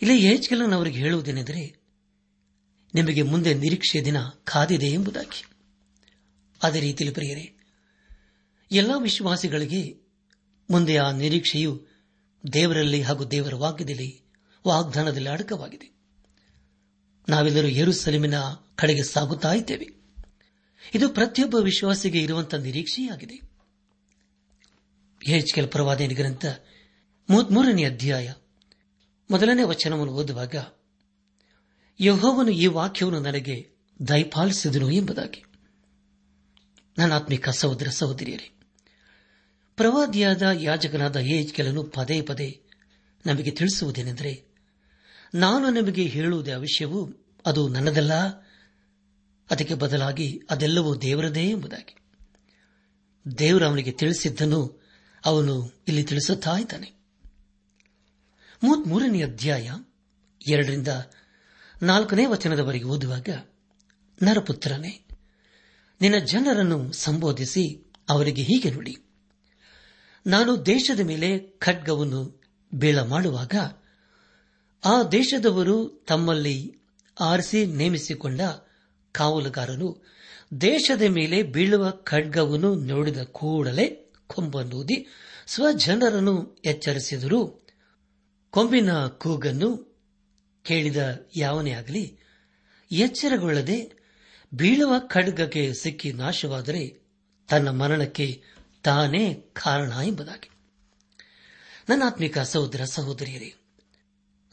ಇಲ್ಲಿ 0.02 0.24
ಏಜ್ಗೆಲನ್ 0.24 0.72
ಅವರಿಗೆ 0.72 0.98
ಹೇಳುವುದೇನೆಂದರೆ, 0.98 1.76
ನಿಮಗೆ 2.94 3.22
ಮುಂದೆ 3.22 3.54
ನಿರೀಕ್ಷೆಯ 3.54 4.02
ದಿನ 4.02 4.16
ಕಾದಿದೆ 4.44 4.86
ಎಂಬುದಾಗಿ. 4.86 5.44
ಅದೇ 6.62 6.80
ರೀತಿಯಲ್ಲಿ 6.80 7.14
ಪ್ರಿಯರೇ, 7.14 7.56
ಎಲ್ಲಾ 8.72 8.96
ವಿಶ್ವಾಸಿಗಳಿಗೆ 8.96 9.96
ಮುಂದೆ 10.70 10.96
ಆ 10.96 11.10
ನಿರೀಕ್ಷೆಯು 11.10 11.86
ದೇವರಲ್ಲಿ 12.52 13.02
ಹಾಗೂ 13.02 13.24
ದೇವರ 13.24 13.54
ವಾಕ್ಯದಲ್ಲಿ 13.54 14.22
ವಾಗ್ದಾನದಲ್ಲಿ 14.66 15.28
ಅಡಕವಾಗಿದೆ. 15.28 15.97
ನಾವೆಲ್ಲರೂ 17.28 17.68
ಏರುಸಲಿಮಿನ 17.68 18.34
ಕಡೆಗೆ 18.76 19.02
ಸಾಗುತ್ತಾ 19.02 19.52
ಇದ್ದೇವೆ. 19.52 19.88
ಇದು 20.94 21.08
ಪ್ರತಿಯೊಬ್ಬ 21.08 21.56
ವಿಶ್ವಾಸಿಗೆ 21.56 22.22
ಇರುವಂತಹ 22.22 22.58
ನಿರೀಕ್ಷೆಯಾಗಿದೆ. 22.58 23.34
ಹೆಚ್ಕೆಲ್ 25.22 25.68
ಪ್ರವಾದನೆ 25.68 26.14
ಗ್ರಂಥ 26.14 26.46
ಮೂವತ್ಮೂರನೇ 27.30 27.84
ಅಧ್ಯಾಯ 27.84 28.32
ಮೊದಲನೇ 29.30 29.62
ವಚನವನ್ನು 29.62 30.12
ಓದುವಾಗ, 30.12 30.54
ಯಹೋವನು 32.00 32.50
ಈ 32.50 32.66
ವಾಕ್ಯವನ್ನು 32.66 33.20
ನನಗೆ 33.20 33.70
ದಯಪಾಲಿಸಿದನು 34.08 34.90
ಎಂಬುದಾಗಿ. 34.90 35.44
ನನ್ನ 36.98 37.12
ಆತ್ಮಿಕ 37.12 37.48
ಸಹೋದರ 37.48 37.88
ಸಹೋದರಿಯರೇ, 37.90 38.50
ಪ್ರವಾದಿಯಾದ 39.76 40.42
ಯಾಜಕನಾದ 40.42 41.16
ಏಜ್ಕೆಲನು 41.16 41.84
ಪದೇ 41.84 42.22
ಪದೇ 42.22 42.62
ನಮಗೆ 43.26 43.50
ತಿಳಿಸುವುದೇನೆಂದರೆ 43.50 44.47
ನಾನು 45.34 45.70
ನಿಮಗೆ 45.70 46.02
ಹೇಳುವುದೇ 46.02 46.54
ವಿಷಯವು 46.54 47.12
ಅದು 47.46 47.68
ನನ್ನದಲ್ಲ, 47.68 48.12
ಅದಕ್ಕೆ 49.50 49.74
ಬದಲಾಗಿ 49.74 50.40
ಅದೆಲ್ಲವೂ 50.50 50.96
ದೇವರದೇ 50.96 51.50
ಎಂಬುದಾಗಿ. 51.50 51.96
ದೇವರು 53.38 53.66
ಅವನಿಗೆ 53.66 53.90
ತಿಳಿಸಿದ್ದನ್ನು 53.90 54.82
ಅವನು 55.24 55.82
ಇಲ್ಲಿ 55.88 56.02
ತಿಳಿಸುತ್ತಾ 56.02 56.56
ಇದ್ದಾನೆ. 56.56 56.92
ಮೂವತ್ಮೂರನೇ 58.62 59.22
ಅಧ್ಯಾಯ 59.22 59.70
ಎರಡರಿಂದ 60.48 60.88
ನಾಲ್ಕನೇ 61.82 62.26
ವಚನದವರೆಗೆ 62.26 62.84
ಓದುವಾಗ, 62.84 63.28
ನರಪುತ್ರನೇ, 64.22 65.06
ನಿನ್ನ 66.00 66.18
ಜನರನ್ನು 66.18 66.92
ಸಂಬೋಧಿಸಿ 66.92 67.92
ಅವರಿಗೆ 68.08 68.42
ಹೀಗೆ 68.42 68.70
ನೋಡಿ. 68.70 68.96
ನಾನು 70.26 70.66
ದೇಶದ 70.66 71.00
ಮೇಲೆ 71.00 71.38
ಖಡ್ಗವನ್ನು 71.38 72.42
ಬೀಳ 72.74 72.98
ಮಾಡುವಾಗ 72.98 73.54
ಆ 74.84 75.02
ದೇಶದವರು 75.02 76.04
ತಮ್ಮಲ್ಲಿ 76.08 76.76
ಆರಿಸಿ 77.20 77.66
ನೇಮಿಸಿಕೊಂಡ 77.66 78.40
ಕಾವಲುಗಾರನು 79.12 80.02
ದೇಶದ 80.60 81.02
ಮೇಲೆ 81.02 81.42
ಬೀಳುವ 81.42 81.90
ಖಡ್ಗವನ್ನು 81.90 82.74
ನೋಡಿದ 82.74 83.18
ಕೂಡಲೇ 83.18 84.12
ಕೊಂಬನ್ನೂದಿ 84.26 85.06
ಸ್ವಜನರನ್ನು 85.46 86.62
ಎಚ್ಚರಿಸಿದರು. 86.64 87.66
ಕೊಂಬಿನ 88.50 89.06
ಕೂಗನ್ನು 89.06 89.98
ಕೇಳಿದ 90.62 90.96
ಯಾವನೇ 91.36 91.70
ಆಗಲಿ, 91.70 92.18
ಎಚ್ಚರಗೊಳ್ಳದೆ 92.92 93.92
ಬೀಳುವ 94.54 94.94
ಖಡ್ಗಕ್ಕೆ 94.98 95.72
ಸಿಕ್ಕಿ 95.74 96.12
ನಾಶವಾದರೆ 96.12 97.02
ತನ್ನ 97.48 97.68
ಮರಣಕ್ಕೆ 97.68 98.42
ತಾನೇ 98.84 99.34
ಕಾರಣ 99.34 99.92
ಎಂಬುದಾಗಿ. 100.06 100.50
ನನ್ನಾತ್ಮಿಕ 101.88 102.38
ಸಹೋದರ 102.38 102.84
ಸಹೋದರಿಯರೇ 102.84 103.54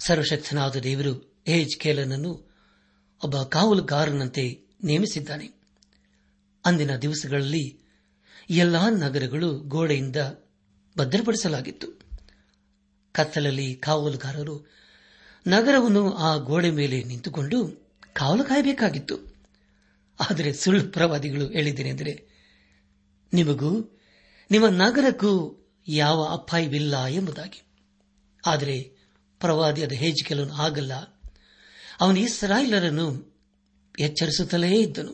ಸರ್ವಶಕ್ತನಾದ 0.07 0.75
ದೇವರು 0.75 1.41
ಏಜ್ 1.47 1.79
ಖೇಲನನ್ನು 1.79 2.51
ಒಬ್ಬ 3.23 3.43
ಕಾವಲುಗಾರನಂತೆ 3.43 4.61
ನೇಮಿಸಿದ್ದಾನೆ. 4.83 5.53
ಅಂದಿನ 6.65 6.95
ದಿವಸಗಳಲ್ಲಿ 6.95 7.79
ಎಲ್ಲಾ 8.49 8.89
ನಗರಗಳು 8.89 9.53
ಗೋಡೆಯಿಂದ 9.53 10.15
ಭದ್ರಪಡಿಸಲಾಗಿತ್ತು. 10.97 11.87
ಕತ್ತಲಲ್ಲಿ 13.11 13.75
ಕಾವಲುಗಾರರು 13.75 14.71
ನಗರವನ್ನು 15.47 16.13
ಆ 16.13 16.35
ಗೋಡೆ 16.35 16.71
ಮೇಲೆ 16.71 17.03
ನಿಂತುಕೊಂಡು 17.03 17.87
ಕಾವಲು 18.13 18.43
ಕಾಯಬೇಕಾಗಿತ್ತು. 18.43 19.35
ಆದರೆ 20.29 20.53
ಸುಳ್ಳು 20.53 20.83
ಪ್ರವಾದಿಗಳು 20.83 21.47
ಹೇಳಿದ್ದೇನೆಂದರೆ 21.47 22.27
ನಿಮಗೂ 23.33 23.99
ನಿಮ್ಮ 24.51 24.67
ನಗರಕ್ಕೂ 24.67 25.65
ಯಾವ 25.87 26.29
ಅಪಾಯವಿಲ್ಲ 26.31 27.05
ಎಂಬುದಾಗಿ. 27.05 27.61
ಆದರೆ 28.45 28.94
ಪ್ರವಾದಿಯಾದ 29.45 29.91
ಹೇಜಿಕೆಲನು 29.91 30.53
ಆಗಲ್ಲ. 30.53 30.93
ಅವನು 31.99 32.19
ಇಸ್ರಾಯಿಲರನ್ನು 32.19 33.07
ಎಚ್ಚರಿಸುತ್ತಲೇ 33.99 34.81
ಇದ್ದನು. 34.81 35.13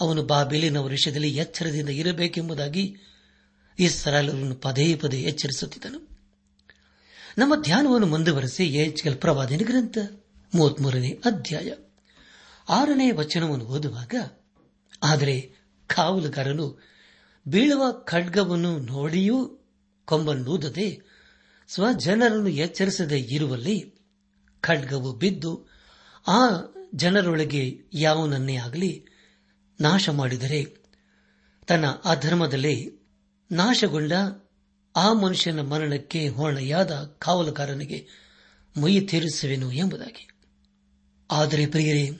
ಅವನು 0.00 0.22
ಬಾಬಿಲಿನ 0.22 0.78
ವಿಷಯದಲ್ಲಿ 0.78 1.36
ಎಚ್ಚರದಿಂದ 1.36 1.88
ಇರಬೇಕೆಂಬುದಾಗಿ 1.88 2.96
ಇಸ್ರಾಯ್ಲರನ್ನು 3.78 4.54
ಪದೇ 4.54 4.94
ಪದೇ 4.94 5.20
ಎಚ್ಚರಿಸುತ್ತಿದ್ದನು. 5.22 6.00
ನಮ್ಮ 7.38 7.54
ಧ್ಯಾನವನ್ನು 7.62 8.06
ಮುಂದುವರೆಸಿ 8.06 8.64
ಏಜ್ಕಲ್ 8.66 9.16
ಪ್ರವಾದಿನ 9.16 9.60
ಗ್ರಂಥ 9.64 9.98
ಮೂವತ್ಮೂರನೇ 10.54 11.10
ಅಧ್ಯಾಯ 11.24 11.72
ಆರನೇ 12.68 13.10
ವಚನವನ್ನು 13.10 13.64
ಓದುವಾಗ, 13.64 14.14
ಆದರೆ 15.02 15.36
ಕಾವಲುಗಾರನು 15.86 16.66
ಬೀಳುವ 17.48 17.92
ಖಡ್ಗವನ್ನು 18.04 18.78
ನೋಡಿಯೂ 18.78 19.36
ಕೊಂಬನ್ನೂದದೆ 20.04 21.07
ಸ್ವಜನರನ್ನು 21.68 22.48
ಎಚ್ಚರಿಸದೆ 22.48 23.20
ಇರುವಲ್ಲಿ 23.20 23.94
ಖಡ್ಗವು 24.60 25.14
ಬಿದ್ದು 25.14 25.68
ಆ 26.28 26.48
ಜನರೊಳಗೆ 26.94 27.78
ಯಾವನನ್ನೇ 27.94 28.56
ಆಗಲಿ 28.56 29.04
ನಾಶ 29.80 30.08
ಮಾಡಿದರೆ 30.08 30.76
ತನ್ನ 31.66 31.86
ಅಧರ್ಮದಲ್ಲಿ 31.86 32.90
ನಾಶಗೊಂಡ 33.52 34.12
ಆ 34.96 35.12
ಮನುಷ್ಯನ 35.12 35.60
ಮರಣಕ್ಕೆ 35.60 36.28
ಹೊಣೆಯಾದ 36.28 37.16
ಕಾವಲುಗಾರನಿಗೆ 37.18 38.08
ಮೈ 38.80 39.00
ತೀರಿಸುವೆನು 39.00 39.72
ಎಂಬುದಾಗಿ. 39.72 40.28
ಆದರೆ 41.30 41.66
ಪ್ರಿಯರೇ, 41.66 42.10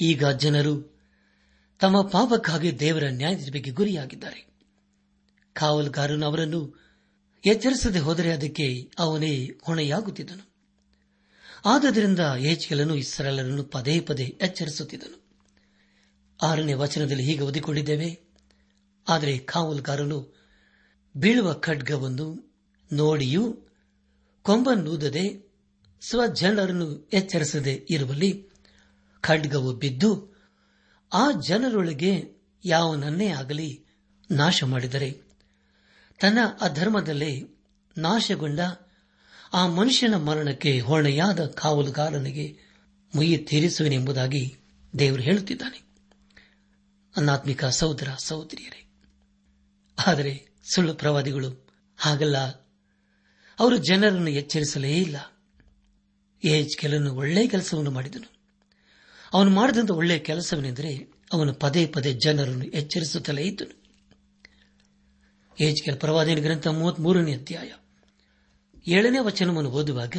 ಈಗ 0.00 0.26
ಜನರು 0.26 1.00
ತಮ್ಮ 1.80 2.02
ಪಾಪಕ್ಕಾಗಿ 2.02 2.80
ದೇವರ 2.80 3.04
ನ್ಯಾಯದ 3.10 3.48
ಬಗ್ಗೆ 3.52 3.70
ಗುರಿಯಾಗಿದ್ದಾರೆ. 3.70 4.46
ಕಾವಲುಗಾರನು 5.52 6.26
ಅವರನ್ನು 6.26 6.81
ಎಚ್ಚರಿಸದೆ 7.44 7.98
ಹೋದರೆ 7.98 8.32
ಅದಕ್ಕೆ 8.32 8.90
ಅವನೇ 8.98 9.50
ಹೊಣೆಯಾಗುತ್ತಿದ್ದನು. 9.62 10.44
ಆದ್ದರಿಂದ 11.66 12.18
ಏಚಿಕೆಲನು 12.38 12.94
ಇಸ್ರಾಲರನ್ನು 12.94 13.64
ಪದೇ 13.64 14.00
ಪದೇ 14.00 14.38
ಎಚ್ಚರಿಸುತ್ತಿದ್ದನು. 14.40 15.18
ಆರನೇ 16.42 16.72
ವಚನದಲ್ಲಿ 16.72 17.24
ಹೀಗೆ 17.24 17.40
ಓದಿಕೊಂಡಿದ್ದೇವೆ, 17.40 18.10
ಆದರೆ 19.08 19.38
ಕಾವಲುಗಾರನು 19.38 20.18
ಬೀಳುವ 21.16 21.52
ಖಡ್ಗವನ್ನು 21.54 22.52
ನೋಡಿಯೂ 22.92 23.52
ಕೊಂಬನ್ನೂದದೆ 24.42 25.52
ಸ್ವಜನರನ್ನು 26.00 27.08
ಎಚ್ಚರಿಸದೆ 27.12 27.74
ಇರುವಲ್ಲಿ 27.90 28.48
ಖಡ್ಗವು 29.20 29.72
ಬಿದ್ದು 29.72 30.36
ಆ 31.12 31.30
ಜನರೊಳಗೆ 31.48 32.12
ಯಾವನನ್ನೇ 32.64 33.28
ಆಗಲಿ 33.28 33.84
ನಾಶ 34.30 34.64
ಮಾಡಿದರೆ 34.64 35.31
ತನ್ನ 36.22 36.38
ಅಧರ್ಮದಲ್ಲಿ 36.60 37.46
ನಾಶಗೊಂಡ 37.98 38.60
ಆ 39.52 39.66
ಮನುಷ್ಯನ 39.66 40.14
ಮರಣಕ್ಕೆ 40.14 40.80
ಹೊಣೆಯಾದ 40.80 41.46
ಕಾವಲುಗಾರನಿಗೆ 41.46 42.58
ಮುಯ್ಯಿ 43.14 43.38
ತೀರಿಸುವೆನೆಂಬುದಾಗಿ 43.38 44.56
ದೇವರು 44.98 45.22
ಹೇಳುತ್ತಿದ್ದಾನೆ. 45.22 45.82
ಅನಾತ್ಮಿಕ 47.16 47.64
ಸಹೋದರ 47.64 48.08
ಸಹೋದರಿಯರೇ, 48.18 48.90
ಆದರೆ 50.06 50.48
ಸುಳ್ಳು 50.74 50.94
ಪ್ರವಾದಿಗಳು 50.94 51.68
ಹಾಗಲ್ಲ. 51.98 52.38
ಅವರು 53.58 53.76
ಜನರನ್ನು 53.76 54.30
ಎಚ್ಚರಿಸಲೇ 54.30 54.92
ಇಲ್ಲ. 54.92 55.40
ಏಜ್ 56.44 56.78
ಕೆಲನ್ನು 56.78 57.14
ಒಳ್ಳೆಯ 57.14 57.46
ಕೆಲಸವನ್ನು 57.46 57.90
ಮಾಡಿದನು. 57.90 58.32
ಅವನು 59.32 59.50
ಮಾಡಿದಂಥ 59.50 59.90
ಒಳ್ಳೆಯ 59.90 60.18
ಕೆಲಸವನೆಂದರೆ 60.18 61.12
ಅವನು 61.32 61.54
ಪದೇ 61.54 61.86
ಪದೇ 61.86 62.12
ಜನರನ್ನು 62.12 62.64
ಎಚ್ಚರಿಸುತ್ತಲೇ 62.64 63.42
ಇದ್ದನು. 63.42 63.81
ಏಜ್ 65.60 65.82
ಕೆಲ 65.82 65.94
ಪ್ರವಾದಿನ 65.94 66.38
ಗ್ರಂಥ 66.38 66.66
ಮೂವತ್ಮೂರನೇ 66.66 67.34
ಅಧ್ಯಾಯ. 67.34 67.72
ಏಳನೇ 68.86 69.18
ವಚನವನ್ನು 69.18 69.70
ಓದುವಾಗ, 69.70 70.16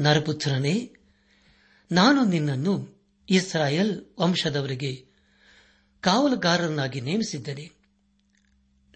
ನರಪುತ್ರನೇ, 0.00 0.92
ನಾನು 1.92 2.24
ನಿನ್ನನ್ನು 2.24 3.02
ಇಸ್ರಾಯೇಲ್ 3.30 4.04
ವಂಶದವರಿಗೆ 4.18 5.06
ಕಾವಲುಗಾರರನ್ನಾಗಿ 6.00 7.00
ನೇಮಿಸಿದ್ದೇನೆ. 7.00 7.70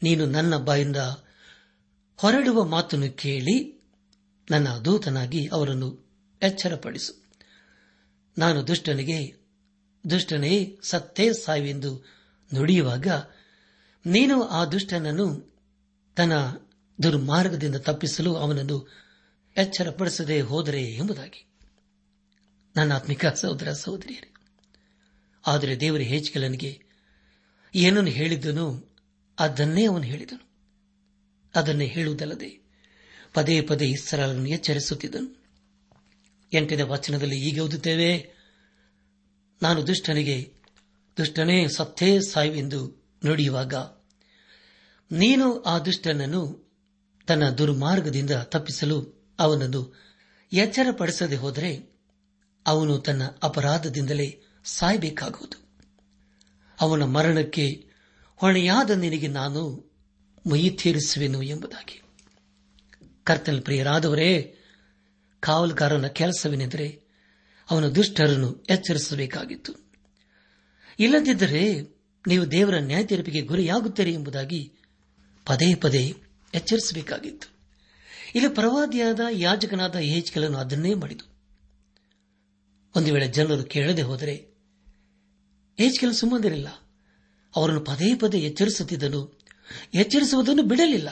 ನೀನು 0.03 0.27
ನನ್ನ 0.27 0.57
ಬಾಯಿಂದ 0.57 0.96
ಹೊರಡುವ 2.16 2.64
ಮಾತನ್ನು 2.64 3.16
ಕೇಳಿ 3.16 3.83
ನನ್ನ 4.50 4.68
ದೂತನಾಗಿ 4.68 5.48
ಅವರನ್ನು 5.53 6.07
ಎಚ್ಚರಪಡಿಸು. 6.42 7.24
ನಾನು 8.38 8.66
ದುಷ್ಟನಿಗೆ, 8.66 9.37
ದುಷ್ಟನೇ, 10.11 10.79
ಸತ್ತೇ 10.83 11.33
ಸಾಯುವೆಂದು 11.33 11.94
ನುಡಿಯುವಾಗ 12.55 13.07
ನೀನು 14.06 14.42
ಆ 14.42 14.64
ದುಷ್ಟನನ್ನು 14.64 15.56
ತನ್ನ 16.16 16.32
ದುರ್ಮಾರ್ಗದಿಂದ 17.02 17.76
ತಪ್ಪಿಸಲು 17.76 18.34
ಅವನನ್ನು 18.34 18.88
ಎಚ್ಚರಪಡಿಸದೆ 19.56 20.40
ಹೋದರೆ 20.40 20.84
ಎಂಬುದಾಗಿ. 20.84 21.46
ನನ್ನ 22.76 22.94
ಆತ್ಮಿಕ 22.94 23.26
ಸಹೋದರ 23.26 23.72
ಸಹೋದರಿಯರೇ, 23.72 24.34
ಆದರೆ 25.46 25.80
ದೇವರ 25.80 26.00
ಹೆಚ್ಚಿಗೆ 26.00 26.80
ಏನನ್ನು 27.74 28.10
ಹೇಳಿದ್ದನೋ 28.10 28.94
ಅದನ್ನೇ 29.38 29.84
ಅವನು 29.86 30.04
ಹೇಳಿದನು. 30.04 30.48
ಅದನ್ನೇ 31.54 31.86
ಹೇಳುವುದಲ್ಲದೆ 31.86 32.64
ಪದೇ 33.34 33.60
ಪದೇ 33.60 33.86
ಇಸ್ರಾಲನ್ನು 33.86 34.48
ಎಚ್ಚರಿಸುತ್ತಿದ್ದನು. 34.48 35.44
ಎಂಟನೇ 36.52 36.82
ವಚನದಲ್ಲಿ 36.82 37.36
ಈಗ 37.40 37.60
ಓದುತ್ತೇವೆ, 37.60 38.34
ನಾನು 39.62 39.86
ದುಷ್ಟನಿಗೆ, 39.86 40.54
ದುಷ್ಟನೇ 41.16 41.68
ಸತ್ತೇ 41.68 42.20
ಸಾಯುವೆಂದು 42.20 43.04
ನುಡಿಯುವಾಗ 43.26 43.74
ನೀನು 45.12 45.62
ಆ 45.62 45.78
ದುಷ್ಟನನ್ನು 45.78 46.64
ತನ್ನ 47.26 47.48
ದುರ್ಮಾರ್ಗದಿಂದ 47.50 48.30
ತಪ್ಪಿಸಲು 48.30 49.26
ಅವನನ್ನು 49.38 50.04
ಎಚ್ಚರಪಡಿಸದೆ 50.52 51.36
ಹೋದರೆ 51.36 51.94
ಅವನು 52.66 52.98
ತನ್ನ 52.98 53.22
ಅಪರಾಧದಿಂದಲೇ 53.42 54.42
ಸಾಯಬೇಕಾಗುವುದು. 54.64 55.68
ಅವನ 56.80 57.02
ಮರಣಕ್ಕೆ 57.02 57.88
ಹೊಣೆಯಾದ 58.36 58.90
ನಿನಗೆ 58.90 59.26
ನಾನು 59.26 59.92
ಮೈ 60.50 60.70
ತೀರಿಸುವೆನು 60.70 61.42
ಎಂಬುದಾಗಿ. 61.42 62.02
ಕರ್ತನ 63.24 63.60
ಪ್ರಿಯರಾದವರೇ, 63.60 64.58
ಕಾವಲುಗಾರನ 65.40 66.06
ಕೆಲಸವೇನೆಂದರೆ 66.06 67.02
ಅವನ 67.70 67.86
ದುಷ್ಟರನ್ನು 67.86 68.64
ಎಚ್ಚರಿಸಬೇಕಾಗಿತ್ತು. 68.70 69.72
ಇಲ್ಲದಿದ್ದರೆ 70.98 71.94
ನೀವು 72.26 72.50
ದೇವರ 72.50 72.78
ನ್ಯಾಯ 72.78 73.04
ತೀರ್ಪಿಗೆ 73.04 73.40
ಗುರಿಯಾಗುತ್ತೀರಿ 73.40 74.12
ಎಂಬುದಾಗಿ 74.12 74.74
ಪದೇ 75.46 75.74
ಪದೇ 75.74 76.16
ಎಚ್ಚರಿಸಬೇಕಾಗಿತ್ತು. 76.54 77.54
ಇಲ್ಲಿ 78.35 78.50
ಪ್ರವಾದಿಯಾದ 78.50 79.20
ಯಾಜಕನಾದ 79.30 79.96
ಹೇಜ್ಗಳನ್ನು 79.96 80.59
ಅದನ್ನೇ 80.59 80.94
ಮಾಡಿತು 80.94 81.35
ಒಂದು 82.96 83.14
ವೇಳೆ 83.14 83.28
ಜನರು 83.28 83.64
ಕೇಳದೆ 83.64 84.02
ಹೋದರೆ 84.02 84.48
ಹೇಜ್ಕೆಲ್ 85.78 86.14
ಸುಮ್ಮನಿರಲಿಲ್ಲ. 86.14 86.68
ಅವರನ್ನು 87.57 87.80
ಪದೇ 87.80 88.14
ಪದೇ 88.14 88.38
ಎಚ್ಚರಿಸುತ್ತಿದ್ದನು. 88.38 89.38
ಎಚ್ಚರಿಸುವುದನ್ನು 89.94 90.62
ಬಿಡಲಿಲ್ಲ. 90.62 91.09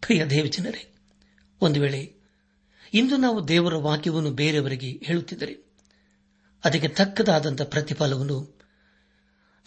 ಪ್ರಿಯ 0.00 0.24
ದೇವಜನರೇ, 0.24 0.94
ಒಂದು 1.60 1.80
ವೇಳೆ 1.80 2.14
ಇಂದು 2.94 3.16
ನಾವು 3.16 3.48
ದೇವರ 3.48 3.74
ವಾಕ್ಯವನ್ನು 3.74 4.30
ಬೇರೆಯವರಿಗೆ 4.30 5.00
ಹೇಳುತ್ತಿದ್ದರೆ, 5.02 5.72
ಅದಕ್ಕೆ 6.64 6.88
ತಕ್ಕದಾದಂಥ 6.88 7.62
ಪ್ರತಿಫಲವನ್ನು 7.62 8.58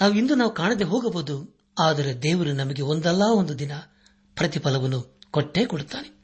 ನಾವು 0.01 0.13
ಇಂದು 0.13 0.35
ನಾವು 0.35 0.53
ಕಾಣದೆ 0.53 0.83
ಹೋಗಬಹುದು. 0.83 1.56
ಆದರೆ 1.79 2.21
ದೇವರು 2.21 2.53
ನಮಗೆ 2.53 2.81
ಒಂದಲ್ಲ 2.81 3.21
ಒಂದು 3.35 3.59
ದಿನ 3.59 3.71
ಪ್ರತಿಫಲವನ್ನು 4.35 5.19
ಕೊಟ್ಟೇ 5.31 5.65
ಕೊಡುತ್ತಾನೆ. 5.65 6.17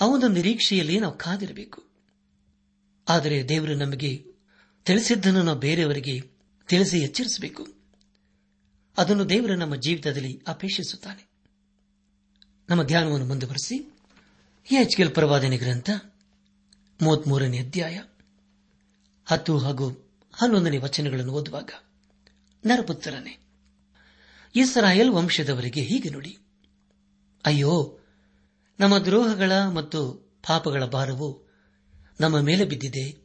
ಆ 0.00 0.06
ಒಂದು 0.06 0.28
ನಿರೀಕ್ಷೆಯಲ್ಲಿ 0.28 1.00
ನಾವು 1.00 1.18
ಕಾದಿರಬೇಕು. 1.18 1.86
ಆದರೆ 3.08 3.48
ದೇವರು 3.48 3.74
ನಮಗೆ 3.74 4.26
ತಿಳಿಸಿದ್ದನ್ನು 4.84 5.42
ನಾವು 5.42 5.58
ಬೇರೆಯವರಿಗೆ 5.58 6.30
ತಿಳಿಸಿ 6.68 6.98
ಎಚ್ಚರಿಸಬೇಕು. 6.98 7.66
ಅದನ್ನು 8.98 9.28
ದೇವರು 9.28 9.56
ನಮ್ಮ 9.56 9.76
ಜೀವಿತದಲ್ಲಿ 9.76 10.42
ಅಪೇಕ್ಷಿಸುತ್ತಾನೆ. 10.48 11.28
ನಮ್ಮ 12.70 12.82
ಧ್ಯಾನವನ್ನು 12.82 13.26
ಮುಂದುವರೆಸಿ. 13.26 13.92
ಎಚ್ಕೆಲ್ 14.70 15.14
ಪ್ರವಾದನೆ 15.14 15.56
ಗ್ರಂಥ, 15.56 15.90
ಮೂವತ್ಮೂರನೇ 17.02 17.58
ಅಧ್ಯಾಯ, 17.58 18.02
ಹತ್ತು 19.26 19.58
ಹಾಗೂ 19.58 20.10
ಹನ್ನೊಂದನೇ 20.32 20.76
ವಚನಗಳನ್ನು 20.78 21.32
ಓದುವಾಗ, 21.32 21.70
ನರಪುತ್ರನೇ 22.66 23.45
ಇಸ್ರಾಯೇಲ್ 24.56 25.10
ವಂಶದವರಿಗೆ 25.10 25.80
ಹೀಗೆ 25.80 26.10
ನುಡಿ. 26.10 26.38
ಅಯ್ಯೋ, 27.44 27.98
ನಮ್ಮ 28.80 28.98
ದ್ರೋಹಗಳ 28.98 29.52
ಮತ್ತು 29.74 30.12
ಪಾಪಗಳ 30.46 30.84
ಭಾರವು 30.84 31.42
ನಮ್ಮ 32.20 32.40
ಮೇಲೆ 32.40 32.64
ಬಿದ್ದಿದೆ. 32.64 33.16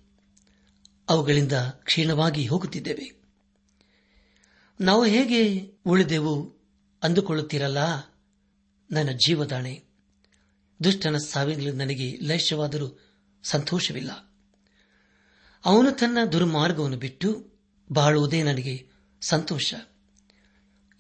ಅವುಗಳಿಂದ 1.10 1.54
ಕ್ಷೀಣವಾಗಿ 1.84 2.46
ಹೋಗುತ್ತಿದ್ದೇವೆ. 2.46 3.22
ನಾವು 4.82 5.06
ಹೇಗೆ 5.06 5.72
ಉಳಿದೆವು 5.86 6.56
ಅಂದುಕೊಳ್ಳುತ್ತೀರಲ್ಲ? 7.04 7.78
ನನ್ನ 8.92 9.10
ಜೀವದಾಣೆ, 9.26 9.84
ದುಷ್ಟನ 10.84 11.18
ಸಾವಿನಲ್ಲಿ 11.18 11.72
ನನಗೆ 11.72 12.18
ಲೈಶ್ಯವಾದರೂ 12.22 13.00
ಸಂತೋಷವಿಲ್ಲ. 13.44 14.34
ಅವನು 15.66 15.92
ತನ್ನ 15.92 16.18
ದುರ್ಮಾರ್ಗವನ್ನು 16.32 16.98
ಬಿಟ್ಟು 16.98 17.48
ಬಾಳುವುದೇ 17.92 18.44
ನನಗೆ 18.44 18.88
ಸಂತೋಷ. 19.22 19.74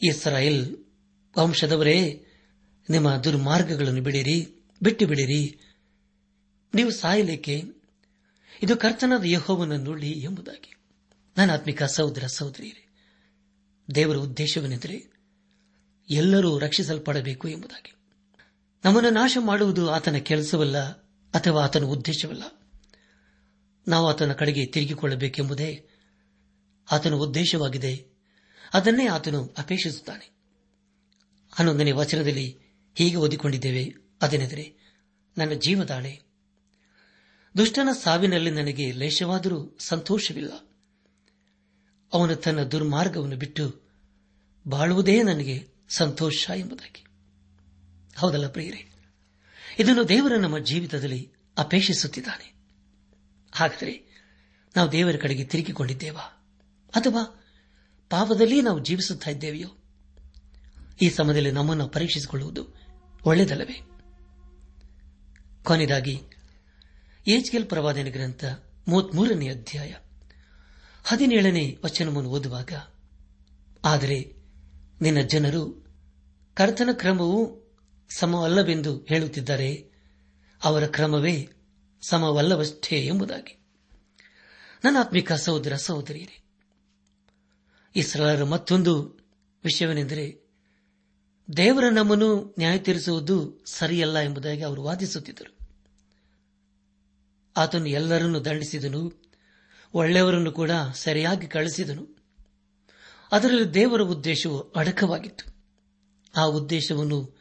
ಇಸ್ರಾಯೇಲ್ 0.02 0.78
ವಂಶದವರೇ, 1.38 2.26
ನಿಮ್ಮ 2.90 3.16
ದುರ್ಮಾರ್ಗಗಳನ್ನು 3.16 4.02
ಬಿಡಿರಿ, 4.02 4.48
ಬಿಟ್ಟು 4.84 5.08
ಬಿಡಿರಿ. 5.08 5.60
ನೀವು 6.74 6.92
ಸಾಯಲಿಕ್ಕೆ 6.92 7.64
ಇದು 8.64 8.78
ಕರ್ತನಾದ 8.78 9.24
ಯಹೋವನ 9.26 9.84
ನೋಡಿ 9.84 10.10
ಎಂಬುದಾಗಿ. 10.10 10.76
ನನ್ನ 11.38 11.52
ಆತ್ಮಿಕ 11.52 11.84
ಸಹೋದರ 11.84 12.24
ಸಹೋದರಿಯರೇ, 12.28 12.88
ದೇವರ 13.96 14.16
ಉದ್ದೇಶವೇನೆಂದರೆ 14.16 15.12
ಎಲ್ಲರೂ 16.10 16.60
ರಕ್ಷಿಸಲ್ಪಡಬೇಕು 16.60 17.48
ಎಂಬುದಾಗಿ. 17.48 17.96
ನಮ್ಮನ್ನು 18.86 19.10
ನಾಶ 19.10 19.38
ಮಾಡುವುದು 19.40 19.90
ಆತನ 19.90 20.16
ಕೆಲಸವಲ್ಲ 20.16 20.78
ಅಥವಾ 21.34 21.64
ಆತನ 21.64 21.84
ಉದ್ದೇಶವಲ್ಲ. 21.84 22.44
ನಾವು 23.88 24.08
ಆತನ 24.08 24.34
ಕಡೆಗೆ 24.34 24.66
ತಿರುಗಿಕೊಳ್ಳಬೇಕೆಂಬುದೇ 24.66 25.88
ಆತನ 26.92 27.14
ಉದ್ದೇಶವಾಗಿದೆ. 27.14 28.11
ಅದನ್ನೇ 28.74 29.08
ಆತನು 29.08 29.56
ಅಪೇಕ್ಷಿಸುತ್ತಾನೆ. 29.58 30.30
ಹನ್ನೊಂದನೇ 31.52 31.92
ವಚನದಲ್ಲಿ 31.92 32.60
ಹೀಗೆ 32.96 33.16
ಓದಿಕೊಂಡಿದ್ದೇವೆ, 33.16 33.96
ಅದೇನೆಂದರೆ, 34.22 34.76
ನನ್ನ 35.38 35.52
ಜೀವದಾಳೆ 35.52 36.22
ದುಷ್ಟನ 37.58 37.90
ಸಾವಿನಲ್ಲಿ 38.04 38.52
ನನಗೆ 38.52 38.92
ಲೇಷವಾದರೂ 38.92 39.78
ಸಂತೋಷವಿಲ್ಲ. 39.80 40.54
ಅವನು 42.14 42.36
ತನ್ನ 42.36 42.64
ದುರ್ಮಾರ್ಗವನ್ನು 42.64 43.38
ಬಿಟ್ಟು 43.38 43.82
ಬಾಳುವುದೇ 44.68 45.24
ನನಗೆ 45.24 45.68
ಸಂತೋಷ 45.90 46.50
ಎಂಬುದಾಗಿ. 46.56 47.06
ಹೌದಲ್ಲ 48.18 48.48
ಪ್ರಿಯರೇ? 48.48 48.92
ಇದನ್ನು 49.80 50.10
ದೇವರ 50.10 50.38
ನಮ್ಮ 50.38 50.60
ಜೀವಿತದಲ್ಲಿ 50.60 51.32
ಅಪೇಕ್ಷಿಸುತ್ತಿದ್ದಾನೆ. 51.58 52.54
ಹಾಗಾದರೆ 53.52 54.12
ನಾವು 54.76 54.92
ದೇವರ 54.92 55.16
ಕಡೆಗೆ 55.16 55.44
ತಿರುಗಿಕೊಂಡಿದ್ದೇವಾ? 55.44 56.22
ಅಥವಾ 56.96 57.41
ಪಾಪದಲ್ಲಿ 58.12 58.62
ನಾವು 58.62 58.80
ಜೀವಿಸುತ್ತಾ 58.80 59.32
ಇದ್ದೇವೆಯೋ? 59.32 59.68
ಈ 61.02 61.10
ಸಮಯದಲ್ಲಿ 61.10 61.52
ನಮ್ಮನ್ನು 61.52 61.88
ಪರೀಕ್ಷಿಸಿಕೊಳ್ಳುವುದು 61.88 62.76
ಒಳ್ಳೆಯದಲ್ಲವೇ? 63.26 63.82
ಕೊನೆಯದಾಗಿ, 65.64 66.22
ಏಜ್ಗೆಲ್ 67.28 67.66
ಪ್ರವಾದನ 67.66 68.08
ಗ್ರಂಥ 68.10 68.46
ಮೂವತ್ಮೂರನೇ 68.88 69.48
ಅಧ್ಯಾಯ 69.48 69.94
ಹದಿನೇಳನೇ 71.04 71.80
ವಚನವನ್ನು 71.86 72.30
ಓದುವಾಗ, 72.30 72.72
ಆದರೆ 73.86 74.36
ನಿನ್ನ 75.02 75.22
ಜನರು 75.22 75.86
ಕರ್ತನ 76.54 76.90
ಕ್ರಮವು 76.94 77.62
ಸಮವಲ್ಲವೆಂದು 78.10 79.06
ಹೇಳುತ್ತಿದ್ದಾರೆ, 79.10 79.92
ಅವರ 80.64 80.88
ಕ್ರಮವೇ 80.88 81.50
ಸಮವಲ್ಲವಷ್ಟೇ 82.02 83.06
ಎಂಬುದಾಗಿ. 83.06 83.58
ನನ್ನ 84.84 84.98
ಆತ್ಮಿಕ 85.00 85.34
ಸಹೋದರ 85.34 85.76
ಸಹೋದರಿಯರೇ 85.76 86.41
ಇಸ್ರಾಲರ 87.96 88.44
ಮತ್ತೊಂದು 88.44 89.20
ವಿಷಯವೇನೆಂದರೆ 89.64 90.42
ದೇವರ 91.58 91.84
ನಮ್ಮನ್ನು 91.90 92.56
ನ್ಯಾಯ 92.60 92.78
ತೀರಿಸುವುದು 92.78 93.64
ಸರಿಯಲ್ಲ 93.66 94.20
ಎಂಬುದಾಗಿ 94.20 94.62
ಅವರು 94.62 94.84
ವಾದಿಸುತ್ತಿದ್ದರು. 94.84 95.68
ಆತನು 97.58 97.86
ಎಲ್ಲರನ್ನು 97.86 98.46
ದಂಡಿಸಿದನು, 98.46 99.32
ಒಳ್ಳೆಯವರನ್ನು 99.94 100.52
ಕೂಡ 100.52 100.72
ಸರಿಯಾಗಿ 100.94 101.48
ಕಳಿಸಿದನು 101.48 102.08
ಅದರಲ್ಲಿ 103.32 103.74
ದೇವರ 103.74 104.02
ಉದ್ದೇಶವು 104.02 104.60
ಅಡಕವಾಗಿತ್ತು. 104.60 105.56
ಆ 106.36 106.44
ಉದ್ದೇಶವನ್ನು 106.44 107.38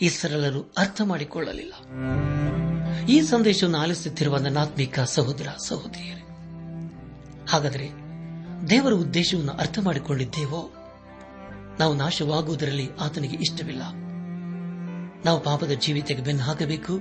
ಇಸ್ರಲರು 0.00 0.74
ಅರ್ಥ 0.78 1.00
ಮಾಡಿಕೊಳ್ಳಲಿಲ್ಲ. 1.00 1.72
ಈ 3.06 3.20
ಸಂದೇಶವನ್ನು 3.20 3.78
ಆಲಿಸುತ್ತಿರುವ 3.78 4.36
ನನ್ನಾತ್ಮಿಕ 4.36 5.00
ಸಹೋದರ, 5.00 5.48
ಸಹೋದರಿಯರೇ, 5.66 6.20
ಹಾಗಾದರೆ 7.48 8.01
ದೇವರ 8.70 8.92
ಉದ್ದೇಶವನ್ನು 8.92 9.52
ಅರ್ಥ 9.52 9.78
ಮಾಡಿಕೊಂಡಿದ್ದೇವೋ 9.82 10.72
ನಾವು 11.78 11.94
ನಾಶವಾಗುವುದರಲ್ಲಿ 11.94 12.90
ಆತನಿಗೆ 13.00 13.36
ಇಷ್ಟವಿಲ್ಲ. 13.36 13.82
ನಾವು 15.24 15.40
ಪಾಪದ 15.40 15.70
ಜೀವಿತಕ್ಕೆ 15.70 16.24
ಬೆನ್ನು 16.24 16.42
ಹಾಕಬೇಕು, 16.42 16.98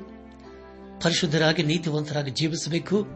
ಪರಿಶುದ್ಧರಾಗಿ 1.04 1.64
ನೀತಿವಂತರಾಗಿ 1.64 2.32
ಜೀವಿಸಬೇಕು, 2.32 3.08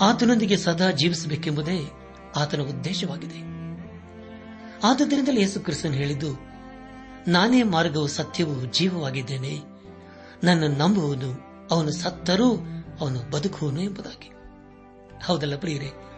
ಆತನೊಂದಿಗೆ 0.00 0.56
ಸದಾ 0.56 0.90
ಜೀವಿಸಬೇಕೆಂಬುದೇ 0.90 1.90
ಆತನ 2.36 2.60
ಉದ್ದೇಶವಾಗಿದೆ. 2.60 3.40
ಆದ್ದರಿಂದಲೇ 4.84 5.40
ಯೇಸು 5.40 5.60
ಕ್ರಿಸ್ತನ್ 5.60 5.94
ಹೇಳಿದ್ದು, 5.94 6.40
ನಾನೇ 7.28 7.62
ಮಾರ್ಗವು 7.62 8.06
ಸತ್ಯವೂ 8.06 8.64
ಜೀವವಾಗಿದ್ದೇನೆ, 8.64 9.58
ನನ್ನ 10.44 10.76
ನಂಬುವುದು 10.76 11.40
ಅವನು 11.70 11.92
ಸತ್ತರೂ 11.92 12.56
ಅವನು 13.00 13.30
ಬದುಕುವನು 13.30 13.80
ಎಂಬುದಾಗಿ. 13.82 14.28
ಹೌದಲ್ಲ 15.24 15.56
ಪ್ರಿಯರೇ? 15.56 16.09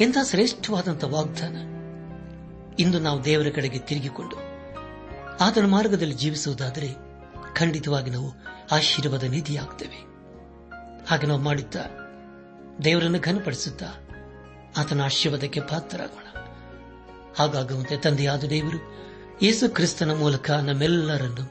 ಎಂಥ 0.00 0.16
ಶ್ರೇಷ್ಠವಾದಂಥ 0.30 1.04
ವಾಗ್ದಾನ? 1.04 1.56
ಇಂದು 2.78 2.98
ನಾವು 2.98 3.24
ದೇವರ 3.24 3.46
ಕಡೆಗೆ 3.54 3.78
ತಿರುಗಿಕೊಂಡು 3.78 4.36
ಆತನ 5.40 5.66
ಮಾರ್ಗದಲ್ಲಿ 5.66 6.14
ಜೀವಿಸುವುದಾದರೆ 6.14 6.94
ಖಂಡಿತವಾಗಿ 7.54 8.10
ನಾವು 8.10 8.32
ಆಶೀರ್ವಾದ 8.72 9.22
ನಿಧಿಯಾಗ್ತೇವೆ. 9.22 9.96
ಹಾಗೆ 11.06 11.26
ನಾವು 11.26 11.40
ಮಾಡುತ್ತಾ 11.40 11.80
ದೇವರನ್ನು 12.84 13.20
ಘನಪಡಿಸುತ್ತಾ 13.20 13.86
ಆತನ 14.76 15.02
ಆಶೀರ್ವಾದಕ್ಕೆ 15.02 15.60
ಪಾತ್ರರಾಗೋಣ. 15.60 16.24
ಹಾಗಾಗುವಂತೆ 17.38 17.96
ತಂದೆಯಾದ 17.96 18.44
ದೇವರು 18.44 18.78
ಯೇಸು 19.42 19.74
ಕ್ರಿಸ್ತನ 19.74 20.14
ಮೂಲಕ 20.14 20.50
ನಮ್ಮೆಲ್ಲರನ್ನು 20.50 21.50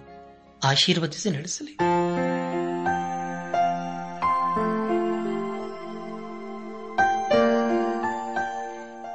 ಆಶೀರ್ವದಿಸಿ 0.63 1.29
ನಡೆಸಲಿ. 1.29 1.77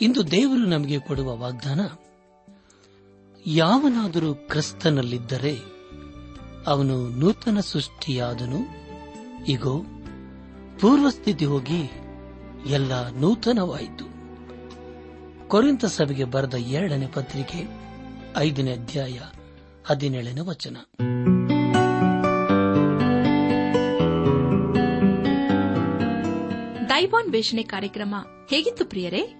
ಇಂದು 0.00 0.30
ದೇವರು 0.30 0.66
ನಮಗೆ 0.66 0.98
ಕೊಡುವ 0.98 1.36
ವಾಗ್ದಾನ, 1.36 1.80
ಯಾವನಾದರೂ 3.46 4.34
ಕ್ರಿಸ್ತನಲ್ಲಿದ್ದರೆ 4.34 5.58
ಅವನು 6.66 7.08
ನೂತನ 7.08 7.60
ಸೃಷ್ಟಿಯಾದನು. 7.60 8.58
ಇಗೋ, 9.48 9.78
ಪೂರ್ವಸ್ಥಿತಿ 10.80 11.44
ಹೋಗಿ 11.44 11.90
ಎಲ್ಲ 12.66 13.10
ನೂತನವಾಯಿತು. 13.10 14.04
ಕೊರಿಂತ 15.48 15.84
ಸಭೆಗೆ 15.84 16.24
ಬರೆದ 16.24 16.54
ಎರಡನೇ 16.54 17.06
ಪತ್ರಿಕೆ, 17.06 17.68
ಐದನೇ 18.36 18.72
ಅಧ್ಯಾಯ, 18.72 19.20
ಹದಿನೇಳನೇ 19.86 20.40
ವಚನ. 20.40 20.76
ದೈವಾನ್ 26.88 27.32
ವೇಷಣೆ 27.32 27.62
ಕಾರ್ಯಕ್ರಮ 27.62 28.14
ಹೇಗಿತ್ತು 28.50 28.84
ಪ್ರಿಯರೇ? 28.84 29.39